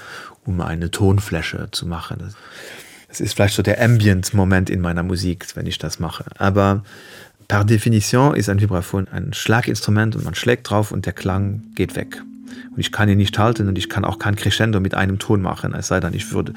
um 0.46 0.62
eine 0.62 0.92
Tonfläche 0.92 1.70
zu 1.72 1.88
machen. 1.88 2.34
Das 3.08 3.20
ist 3.20 3.34
vielleicht 3.34 3.56
so 3.56 3.64
der 3.64 3.82
Ambient-Moment 3.82 4.70
in 4.70 4.82
meiner 4.82 5.04
Musik, 5.04 5.48
wenn 5.56 5.66
ich 5.66 5.78
das 5.78 6.00
mache. 6.00 6.26
Aber 6.38 6.84
per 7.48 7.66
Definition 7.66 8.36
ist 8.36 8.50
ein 8.50 8.62
Vibraphon 8.62 9.08
ein 9.08 9.34
Schlaginstrument 9.34 10.16
und 10.16 10.24
man 10.24 10.36
schlägt 10.36 10.70
drauf 10.70 10.92
und 10.92 11.06
der 11.06 11.14
Klang 11.14 11.64
geht 11.76 11.96
weg. 11.96 12.22
Und 12.72 12.80
ich 12.80 12.92
kann 12.92 13.10
ihn 13.10 13.18
nicht 13.18 13.38
halten 13.40 13.68
und 13.68 13.78
ich 13.78 13.90
kann 13.90 14.06
auch 14.06 14.20
kein 14.20 14.36
Crescendo 14.36 14.80
mit 14.80 14.94
einem 14.94 15.18
Ton 15.18 15.42
machen, 15.42 15.74
es 15.74 15.88
sei 15.88 16.00
denn, 16.00 16.14
ich 16.14 16.32
würde 16.32 16.54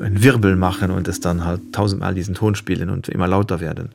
einen 0.00 0.22
Wirbel 0.22 0.56
machen 0.56 0.90
und 0.90 1.08
es 1.08 1.20
dann 1.20 1.44
halt 1.44 1.72
tausendmal 1.72 2.14
diesen 2.14 2.34
Ton 2.34 2.54
spielen 2.54 2.90
und 2.90 3.08
immer 3.08 3.26
lauter 3.26 3.60
werden. 3.60 3.94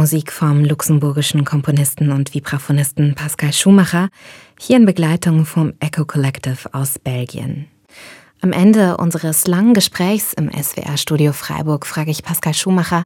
Musik 0.00 0.32
vom 0.32 0.64
luxemburgischen 0.64 1.44
Komponisten 1.44 2.10
und 2.10 2.32
Vibraphonisten 2.32 3.14
Pascal 3.14 3.52
Schumacher, 3.52 4.08
hier 4.58 4.78
in 4.78 4.86
Begleitung 4.86 5.44
vom 5.44 5.74
Echo 5.78 6.06
Collective 6.06 6.72
aus 6.72 6.98
Belgien. 6.98 7.66
Am 8.40 8.52
Ende 8.52 8.96
unseres 8.96 9.46
langen 9.46 9.74
Gesprächs 9.74 10.32
im 10.32 10.50
SWR-Studio 10.50 11.34
Freiburg 11.34 11.84
frage 11.84 12.10
ich 12.10 12.22
Pascal 12.22 12.54
Schumacher, 12.54 13.02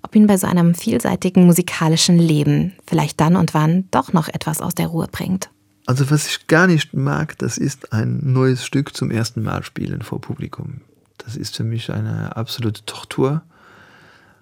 ob 0.00 0.16
ihn 0.16 0.26
bei 0.26 0.38
so 0.38 0.46
einem 0.46 0.74
vielseitigen 0.74 1.44
musikalischen 1.44 2.18
Leben 2.18 2.72
vielleicht 2.86 3.20
dann 3.20 3.36
und 3.36 3.52
wann 3.52 3.84
doch 3.90 4.14
noch 4.14 4.28
etwas 4.28 4.62
aus 4.62 4.74
der 4.74 4.86
Ruhe 4.86 5.08
bringt. 5.12 5.50
Also 5.84 6.10
was 6.10 6.26
ich 6.28 6.46
gar 6.46 6.66
nicht 6.66 6.94
mag, 6.94 7.36
das 7.36 7.58
ist 7.58 7.92
ein 7.92 8.20
neues 8.22 8.64
Stück 8.64 8.96
zum 8.96 9.10
ersten 9.10 9.42
Mal 9.42 9.64
spielen 9.64 10.00
vor 10.00 10.22
Publikum. 10.22 10.80
Das 11.18 11.36
ist 11.36 11.58
für 11.58 11.64
mich 11.64 11.92
eine 11.92 12.36
absolute 12.36 12.86
Tortur. 12.86 13.42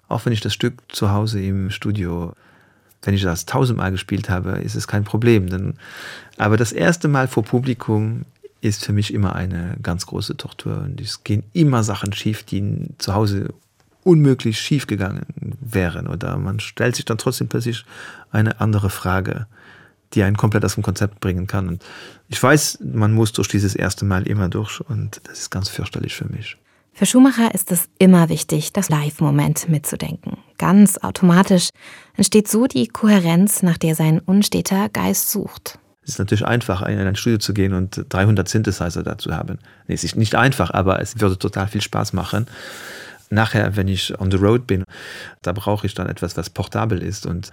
Auch 0.07 0.25
wenn 0.25 0.33
ich 0.33 0.41
das 0.41 0.53
Stück 0.53 0.75
zu 0.89 1.11
Hause 1.11 1.41
im 1.41 1.69
Studio, 1.69 2.33
wenn 3.03 3.13
ich 3.13 3.23
das 3.23 3.45
tausendmal 3.45 3.91
gespielt 3.91 4.29
habe, 4.29 4.51
ist 4.59 4.75
es 4.75 4.87
kein 4.87 5.03
Problem. 5.03 5.49
Denn, 5.49 5.75
aber 6.37 6.57
das 6.57 6.71
erste 6.71 7.07
Mal 7.07 7.27
vor 7.27 7.43
Publikum 7.43 8.25
ist 8.61 8.85
für 8.85 8.93
mich 8.93 9.13
immer 9.13 9.35
eine 9.35 9.77
ganz 9.81 10.05
große 10.05 10.37
Tortur. 10.37 10.79
Und 10.79 10.99
es 10.99 11.23
gehen 11.23 11.43
immer 11.53 11.83
Sachen 11.83 12.13
schief, 12.13 12.43
die 12.43 12.87
zu 12.97 13.13
Hause 13.13 13.53
unmöglich 14.03 14.59
schief 14.59 14.87
gegangen 14.87 15.25
wären. 15.59 16.07
Oder 16.07 16.37
man 16.37 16.59
stellt 16.59 16.95
sich 16.95 17.05
dann 17.05 17.17
trotzdem 17.17 17.49
plötzlich 17.49 17.85
eine 18.31 18.61
andere 18.61 18.89
Frage, 18.89 19.47
die 20.13 20.23
einen 20.23 20.37
komplett 20.37 20.63
aus 20.63 20.75
dem 20.75 20.83
Konzept 20.83 21.19
bringen 21.19 21.47
kann. 21.47 21.67
Und 21.67 21.83
ich 22.29 22.41
weiß, 22.41 22.79
man 22.81 23.13
muss 23.13 23.33
durch 23.33 23.49
dieses 23.49 23.75
erste 23.75 24.05
Mal 24.05 24.25
immer 24.27 24.47
durch 24.49 24.79
und 24.81 25.21
das 25.25 25.39
ist 25.39 25.49
ganz 25.49 25.69
fürchterlich 25.69 26.15
für 26.15 26.25
mich. 26.25 26.57
Für 26.97 27.05
Schumacher 27.05 27.53
ist 27.53 27.71
es 27.71 27.89
immer 27.99 28.27
wichtig, 28.27 28.73
das 28.73 28.89
Live-Moment 28.89 29.69
mitzudenken. 29.69 30.37
Ganz 30.57 30.97
automatisch 30.97 31.69
entsteht 32.15 32.47
so 32.47 32.65
die 32.65 32.87
Kohärenz, 32.87 33.61
nach 33.61 33.77
der 33.77 33.93
sein 33.93 34.17
unsteter 34.17 34.89
Geist 34.89 35.29
sucht. 35.29 35.77
Es 36.01 36.13
ist 36.13 36.17
natürlich 36.17 36.47
einfach, 36.47 36.81
in 36.81 36.97
ein 36.97 37.15
Studio 37.15 37.37
zu 37.37 37.53
gehen 37.53 37.73
und 37.73 38.03
300 38.09 38.49
Synthesizer 38.49 39.03
dazu 39.03 39.31
haben. 39.31 39.59
Nee, 39.87 39.93
es 39.93 40.03
ist 40.03 40.15
nicht 40.15 40.33
einfach, 40.33 40.71
aber 40.71 40.99
es 40.99 41.19
würde 41.19 41.37
total 41.37 41.67
viel 41.67 41.81
Spaß 41.81 42.13
machen. 42.13 42.47
Nachher, 43.29 43.75
wenn 43.75 43.89
ich 43.89 44.19
on 44.19 44.31
the 44.31 44.37
road 44.37 44.65
bin, 44.65 44.83
da 45.43 45.51
brauche 45.51 45.85
ich 45.85 45.93
dann 45.93 46.09
etwas, 46.09 46.35
was 46.35 46.49
portabel 46.49 47.03
ist. 47.03 47.27
Und 47.27 47.51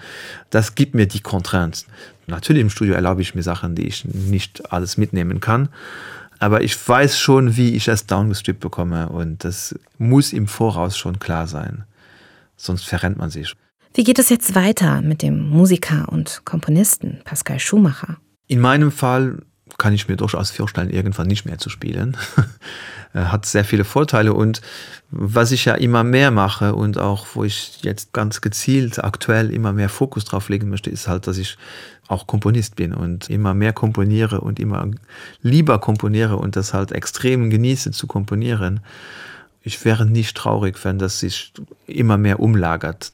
das 0.49 0.75
gibt 0.75 0.95
mir 0.95 1.07
die 1.07 1.21
Contraints. 1.21 1.85
Natürlich 2.29 2.63
im 2.63 2.71
Studio 2.71 2.95
erlaube 2.95 3.21
ich 3.21 3.35
mir 3.35 3.43
Sachen, 3.43 3.75
die 3.75 3.87
ich 3.87 4.07
nicht 4.07 4.73
alles 4.73 4.97
mitnehmen 4.97 5.41
kann. 5.41 5.69
Aber 6.45 6.63
ich 6.63 6.77
weiß 6.87 7.19
schon, 7.19 7.57
wie 7.57 7.75
ich 7.75 7.89
es 7.89 8.05
downgestrippt 8.05 8.61
bekomme 8.61 9.09
und 9.09 9.45
das 9.45 9.75
muss 9.97 10.35
im 10.35 10.47
Voraus 10.47 10.99
schon 10.99 11.19
klar 11.19 11.47
sein. 11.47 11.85
Sonst 12.55 12.85
verrennt 12.85 13.17
man 13.17 13.31
sich. 13.31 13.55
Wie 13.95 14.05
geht 14.05 14.19
es 14.19 14.29
jetzt 14.29 14.55
weiter 14.55 15.01
mit 15.01 15.23
dem 15.23 15.49
Musiker 15.49 16.07
und 16.11 16.43
Komponisten 16.45 17.23
Pascal 17.25 17.61
Schumacher? 17.61 18.19
In 18.47 18.61
meinem 18.61 18.93
Fall 18.93 19.39
kann 19.79 19.95
ich 19.95 20.07
mir 20.07 20.17
durchaus 20.17 20.51
vorstellen, 20.51 20.91
irgendwann 20.91 21.29
nicht 21.29 21.47
mehr 21.47 21.57
zu 21.57 21.71
spielen. 21.71 22.15
Hat 23.15 23.47
sehr 23.47 23.65
viele 23.65 23.85
Vorteile 23.85 24.35
und 24.35 24.61
was 25.11 25.51
ich 25.51 25.65
ja 25.65 25.75
immer 25.75 26.05
mehr 26.05 26.31
mache 26.31 26.75
und 26.75 26.99
auch 26.99 27.27
wo 27.33 27.45
ich 27.45 27.79
jetzt 27.81 28.13
ganz 28.13 28.43
gezielt 28.43 29.03
aktuell 29.03 29.51
immer 29.51 29.73
mehr 29.73 29.89
Fokus 29.89 30.27
drauf 30.27 30.51
legen 30.51 30.69
möchte, 30.69 30.91
ist 30.91 31.09
halt, 31.09 31.27
dass 31.27 31.39
ich 31.39 31.57
auch 32.09 32.27
Komponist 32.27 32.77
bin 32.77 32.93
und 32.93 33.31
immer 33.31 33.55
mehr 33.55 33.73
komponiere 33.73 34.41
und 34.41 34.61
immer 34.61 34.91
lieber 35.43 35.79
komponiere 35.79 36.37
und 36.37 36.57
das 36.57 36.75
halt 36.75 36.93
extrem 36.93 37.51
genieße 37.51 37.91
zu 37.93 38.07
komponieren. 38.07 38.81
Ich 39.63 39.83
wäre 39.85 40.05
nicht 40.07 40.37
traurig, 40.37 40.85
wenn 40.85 40.99
das 40.99 41.21
sich 41.21 41.53
immer 41.87 42.19
mehr 42.19 42.41
umlagert. 42.41 43.13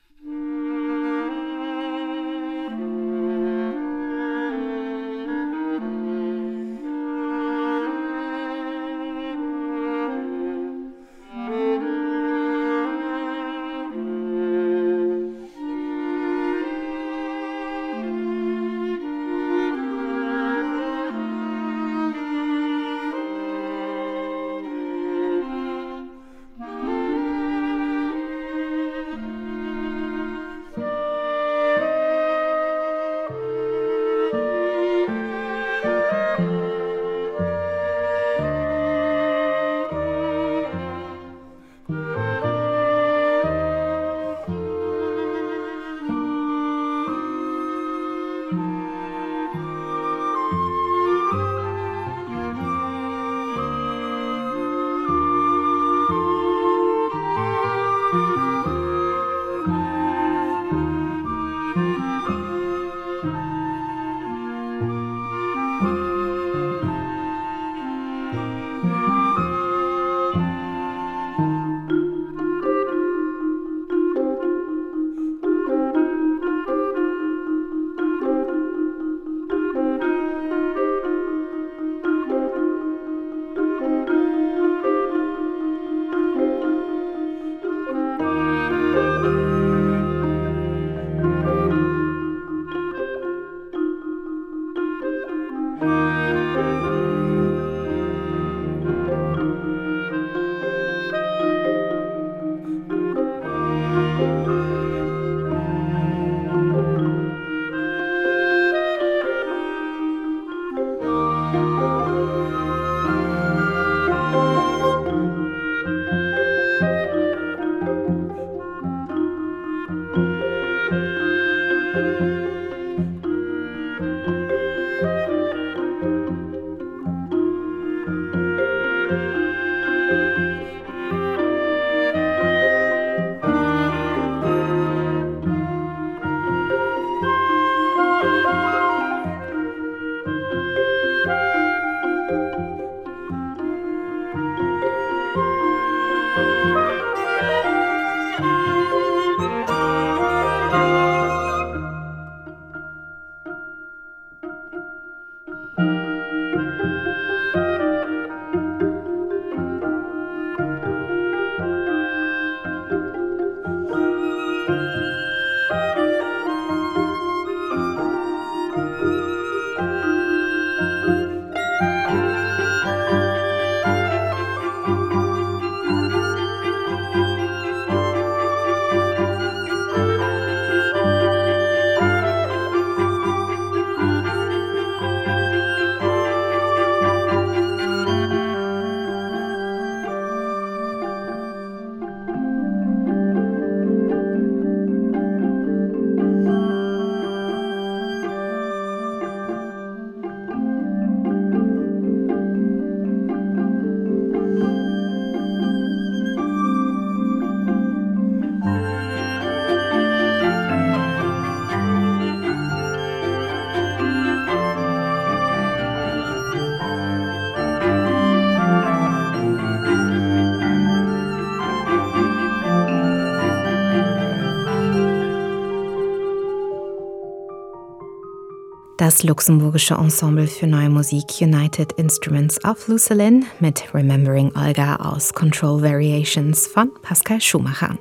Luxemburgische 229.22 229.94
Ensemble 229.94 230.46
für 230.46 230.66
neue 230.66 230.88
Musik 230.88 231.40
United 231.40 231.92
Instruments 231.92 232.62
of 232.64 232.88
Lucilin 232.88 233.44
mit 233.58 233.82
Remembering 233.92 234.50
Olga 234.56 234.96
aus 234.96 235.32
Control 235.32 235.82
Variations 235.82 236.66
von 236.66 236.90
Pascal 237.02 237.40
Schumacher. 237.40 237.96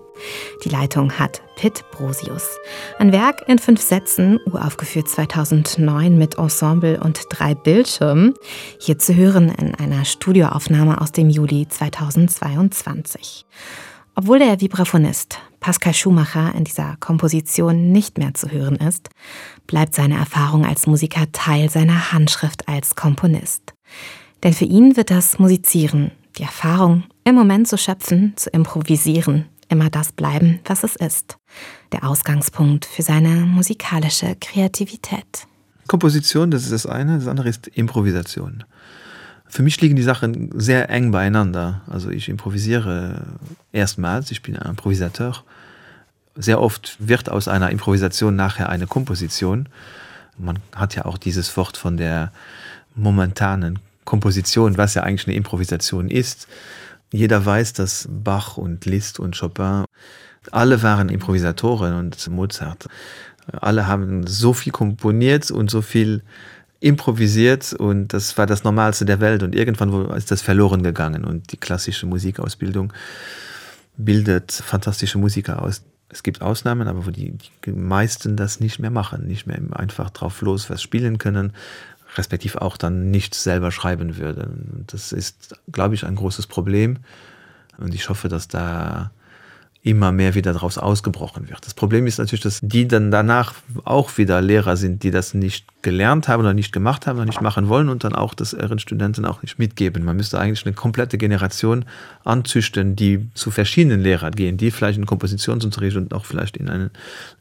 Die 0.64 0.70
Leitung 0.70 1.12
hat 1.12 1.42
Pitt 1.56 1.84
Brosius. 1.92 2.58
Ein 3.00 3.12
Werk 3.12 3.44
in 3.48 3.60
fünf 3.60 3.82
Sätzen, 3.82 4.40
uraufgeführt 4.46 5.10
2009 5.10 6.18
mit 6.18 6.38
Ensemble 6.38 7.00
und 7.00 7.22
drei 7.30 7.56
Bildschirmen. 7.56 8.34
Hier 8.80 8.98
zu 9.00 9.16
hören 9.16 9.50
in 9.50 9.76
einer 9.76 10.06
Studioaufnahme 10.06 11.02
aus 11.02 11.12
dem 11.12 11.30
Juli 11.30 11.68
2022. 11.68 13.46
Obwohl 14.16 14.40
der 14.40 14.60
Vibraphonist 14.60 15.40
Pascal 15.60 15.94
Schumacher 15.94 16.54
in 16.56 16.64
dieser 16.64 16.96
Komposition 17.00 17.92
nicht 17.92 18.18
mehr 18.18 18.34
zu 18.34 18.50
hören 18.50 18.76
ist, 18.76 19.10
bleibt 19.68 19.94
seine 19.94 20.16
Erfahrung 20.16 20.66
als 20.66 20.88
Musiker 20.88 21.32
Teil 21.32 21.70
seiner 21.70 22.12
Handschrift 22.12 22.68
als 22.68 22.96
Komponist. 22.96 23.74
Denn 24.44 24.54
für 24.54 24.66
ihn 24.66 24.96
wird 24.96 25.12
das 25.12 25.40
Musizieren, 25.40 26.12
die 26.38 26.44
Erfahrung, 26.44 27.04
im 27.24 27.36
Moment 27.36 27.68
zu 27.68 27.78
schöpfen, 27.78 28.34
zu 28.36 28.50
improvisieren, 28.50 29.46
immer 29.68 29.90
das 29.90 30.12
bleiben, 30.12 30.60
was 30.66 30.84
es 30.84 30.96
ist. 30.96 31.38
Der 31.92 32.04
Ausgangspunkt 32.04 32.86
für 32.86 33.02
seine 33.02 33.30
musikalische 33.46 34.36
Kreativität. 34.40 35.48
Komposition, 35.88 36.52
das 36.52 36.64
ist 36.64 36.72
das 36.72 36.86
eine, 36.86 37.18
das 37.18 37.28
andere 37.28 37.50
ist 37.50 37.68
Improvisation. 37.68 38.64
Für 39.50 39.64
mich 39.64 39.82
liegen 39.82 39.96
die 39.96 40.04
Sachen 40.04 40.52
sehr 40.54 40.90
eng 40.90 41.12
beieinander. 41.12 41.82
Also 41.88 42.12
ich 42.12 42.30
improvisiere 42.30 43.26
erstmals, 43.72 44.30
ich 44.30 44.44
bin 44.44 44.56
ein 44.56 44.70
Improvisateur. 44.70 45.44
Sehr 46.36 46.62
oft 46.62 46.96
wird 47.00 47.30
aus 47.30 47.48
einer 47.48 47.72
Improvisation 47.72 48.36
nachher 48.36 48.70
eine 48.70 48.86
Komposition. 48.86 49.68
Man 50.38 50.60
hat 50.76 50.96
ja 50.96 51.06
auch 51.06 51.18
dieses 51.18 51.58
Wort 51.58 51.78
von 51.78 51.98
der 51.98 52.32
momentanen 52.96 53.80
Komposition, 54.06 54.78
was 54.78 54.94
ja 54.94 55.04
eigentlich 55.04 55.28
eine 55.28 55.36
Improvisation 55.36 56.10
ist. 56.10 56.48
Jeder 57.12 57.44
weiß, 57.44 57.74
dass 57.74 58.08
Bach 58.10 58.58
und 58.58 58.86
Liszt 58.86 59.20
und 59.20 59.38
Chopin 59.38 59.86
alle 60.52 60.82
waren 60.84 61.10
Improvisatoren 61.10 61.96
und 61.96 62.28
Mozart. 62.30 62.88
Alle 63.52 63.88
haben 63.88 64.28
so 64.28 64.54
viel 64.54 64.72
komponiert 64.72 65.50
und 65.52 65.72
so 65.72 65.82
viel 65.82 66.22
improvisiert 66.80 67.74
und 67.74 68.14
das 68.14 68.38
war 68.38 68.46
das 68.46 68.64
Normalste 68.64 69.06
der 69.06 69.20
Welt 69.20 69.44
und 69.44 69.54
irgendwann 69.54 70.10
ist 70.12 70.32
das 70.32 70.42
verloren 70.42 70.82
gegangen 70.82 71.26
und 71.26 71.52
die 71.52 71.58
klassische 71.58 72.06
Musikausbildung 72.06 72.94
bildet 73.98 74.52
fantastische 74.52 75.18
Musiker 75.18 75.62
aus. 75.62 75.84
Es 76.08 76.24
gibt 76.24 76.42
Ausnahmen, 76.42 76.88
aber 76.88 77.06
wo 77.06 77.12
die, 77.12 77.38
die 77.66 77.72
meisten 77.72 78.36
das 78.36 78.60
nicht 78.60 78.80
mehr 78.80 78.90
machen, 78.90 79.28
nicht 79.28 79.46
mehr 79.46 79.60
einfach 79.74 80.10
drauf 80.10 80.42
los 80.42 80.70
was 80.70 80.82
spielen 80.82 81.18
können, 81.18 81.54
respektiv 82.16 82.56
auch 82.56 82.78
dann 82.78 83.12
nicht 83.12 83.36
selber 83.36 83.72
schreiben 83.72 84.18
würden. 84.18 84.86
Das 84.88 85.12
ist, 85.12 85.56
glaube 85.72 85.96
ich, 85.96 86.06
ein 86.06 86.16
großes 86.16 86.48
Problem 86.48 86.98
und 87.78 87.94
ich 87.94 88.10
hoffe, 88.10 88.30
dass 88.30 88.48
da 88.48 89.12
immer 89.82 90.12
mehr 90.12 90.36
wieder 90.36 90.52
daraus 90.52 90.78
ausgebrochen 90.78 91.48
wird. 91.48 91.66
Das 91.66 91.74
Problem 91.74 92.06
ist 92.06 92.18
natürlich, 92.18 92.44
dass 92.44 92.60
die 92.62 92.86
dann 92.86 93.12
danach 93.12 93.54
auch 93.86 94.18
wieder 94.18 94.42
Lehrer 94.42 94.76
sind, 94.76 95.04
die 95.04 95.12
das 95.12 95.34
nicht 95.34 95.66
gelernt 95.82 96.28
haben 96.28 96.42
oder 96.42 96.54
nicht 96.54 96.74
gemacht 96.74 97.08
haben 97.08 97.16
oder 97.16 97.26
nicht 97.26 97.40
machen 97.40 97.70
wollen 97.70 97.88
und 97.88 98.04
dann 98.04 98.14
auch 98.14 98.34
das 98.34 98.52
ihren 98.52 98.80
Studenten 98.80 99.24
auch 99.24 99.42
nicht 99.42 99.58
mitgeben. 99.58 100.04
Man 100.04 100.18
müsste 100.18 100.38
eigentlich 100.38 100.66
eine 100.66 100.76
komplette 100.76 101.18
Generation 101.18 101.86
anzüchten, 102.26 102.98
die 102.98 103.30
zu 103.36 103.52
verschiedenen 103.52 104.02
Lehrern 104.02 104.34
gehen, 104.34 104.58
die 104.58 104.72
vielleicht 104.72 105.00
in 105.00 105.06
Kompositionsunterricht 105.06 105.96
und 105.96 106.14
auch 106.14 106.26
vielleicht 106.26 106.58
in 106.58 106.68
einen 106.70 106.90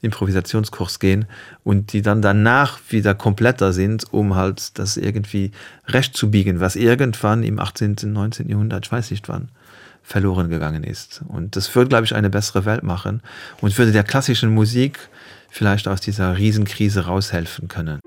Improvisationskurs 0.00 1.00
gehen 1.00 1.26
und 1.64 1.92
die 1.92 2.02
dann 2.02 2.22
danach 2.22 2.78
wieder 2.88 3.16
kompletter 3.16 3.72
sind, 3.72 4.04
um 4.12 4.36
halt 4.36 4.78
das 4.78 4.96
irgendwie 4.96 5.50
recht 5.88 6.16
zu 6.16 6.30
biegen, 6.30 6.60
was 6.60 6.76
irgendwann 6.76 7.42
im 7.42 7.58
18., 7.58 7.96
19. 8.04 8.48
Jahrhundert, 8.48 8.86
ich 8.86 8.92
weiß 8.92 9.10
nicht 9.10 9.28
wann, 9.28 9.48
verloren 10.08 10.48
gegangen 10.48 10.84
ist. 10.84 11.20
Und 11.28 11.54
das 11.54 11.74
würde, 11.74 11.90
glaube 11.90 12.06
ich, 12.06 12.14
eine 12.14 12.30
bessere 12.30 12.64
Welt 12.64 12.82
machen 12.82 13.20
und 13.60 13.76
würde 13.76 13.92
der 13.92 14.04
klassischen 14.04 14.54
Musik 14.54 14.98
vielleicht 15.50 15.86
aus 15.86 16.00
dieser 16.00 16.38
Riesenkrise 16.38 17.04
raushelfen 17.04 17.68
können. 17.68 18.00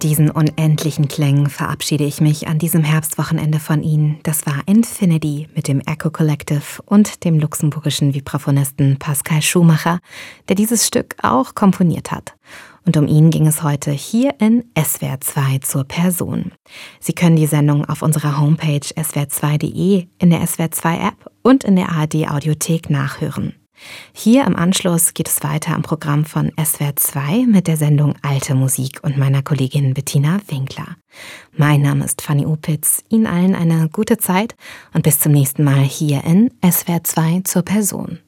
Mit 0.00 0.08
diesen 0.08 0.30
unendlichen 0.30 1.08
Klängen 1.08 1.50
verabschiede 1.50 2.04
ich 2.04 2.22
mich 2.22 2.48
an 2.48 2.58
diesem 2.58 2.82
Herbstwochenende 2.82 3.60
von 3.60 3.82
Ihnen. 3.82 4.18
Das 4.22 4.46
war 4.46 4.62
Infinity 4.64 5.46
mit 5.54 5.68
dem 5.68 5.80
Echo 5.80 6.08
Collective 6.08 6.82
und 6.86 7.22
dem 7.22 7.38
luxemburgischen 7.38 8.14
Vibraphonisten 8.14 8.96
Pascal 8.98 9.42
Schumacher, 9.42 10.00
der 10.48 10.56
dieses 10.56 10.86
Stück 10.86 11.16
auch 11.20 11.54
komponiert 11.54 12.12
hat. 12.12 12.34
Und 12.86 12.96
um 12.96 13.08
ihn 13.08 13.28
ging 13.28 13.46
es 13.46 13.62
heute 13.62 13.90
hier 13.90 14.36
in 14.38 14.64
SWR 14.74 15.20
2 15.20 15.58
zur 15.58 15.84
Person. 15.84 16.52
Sie 16.98 17.12
können 17.12 17.36
die 17.36 17.44
Sendung 17.44 17.84
auf 17.84 18.00
unserer 18.00 18.40
Homepage 18.40 18.80
swr2.de, 18.80 20.06
in 20.18 20.30
der 20.30 20.46
SWR 20.46 20.70
2 20.70 20.96
App 20.96 21.30
und 21.42 21.62
in 21.62 21.76
der 21.76 21.90
ARD 21.90 22.26
Audiothek 22.30 22.88
nachhören. 22.88 23.59
Hier 24.12 24.44
im 24.44 24.56
Anschluss 24.56 25.14
geht 25.14 25.28
es 25.28 25.42
weiter 25.42 25.74
am 25.74 25.82
Programm 25.82 26.24
von 26.24 26.52
SWR 26.62 26.96
2 26.96 27.46
mit 27.46 27.66
der 27.66 27.76
Sendung 27.76 28.14
Alte 28.22 28.54
Musik 28.54 29.00
und 29.02 29.16
meiner 29.16 29.42
Kollegin 29.42 29.94
Bettina 29.94 30.40
Winkler. 30.48 30.96
Mein 31.56 31.82
Name 31.82 32.04
ist 32.04 32.22
Fanny 32.22 32.46
Opitz. 32.46 33.02
Ihnen 33.08 33.26
allen 33.26 33.54
eine 33.54 33.88
gute 33.88 34.18
Zeit 34.18 34.54
und 34.94 35.02
bis 35.02 35.20
zum 35.20 35.32
nächsten 35.32 35.64
Mal 35.64 35.82
hier 35.82 36.24
in 36.24 36.50
SWR 36.64 37.04
2 37.04 37.42
zur 37.44 37.62
Person. 37.62 38.18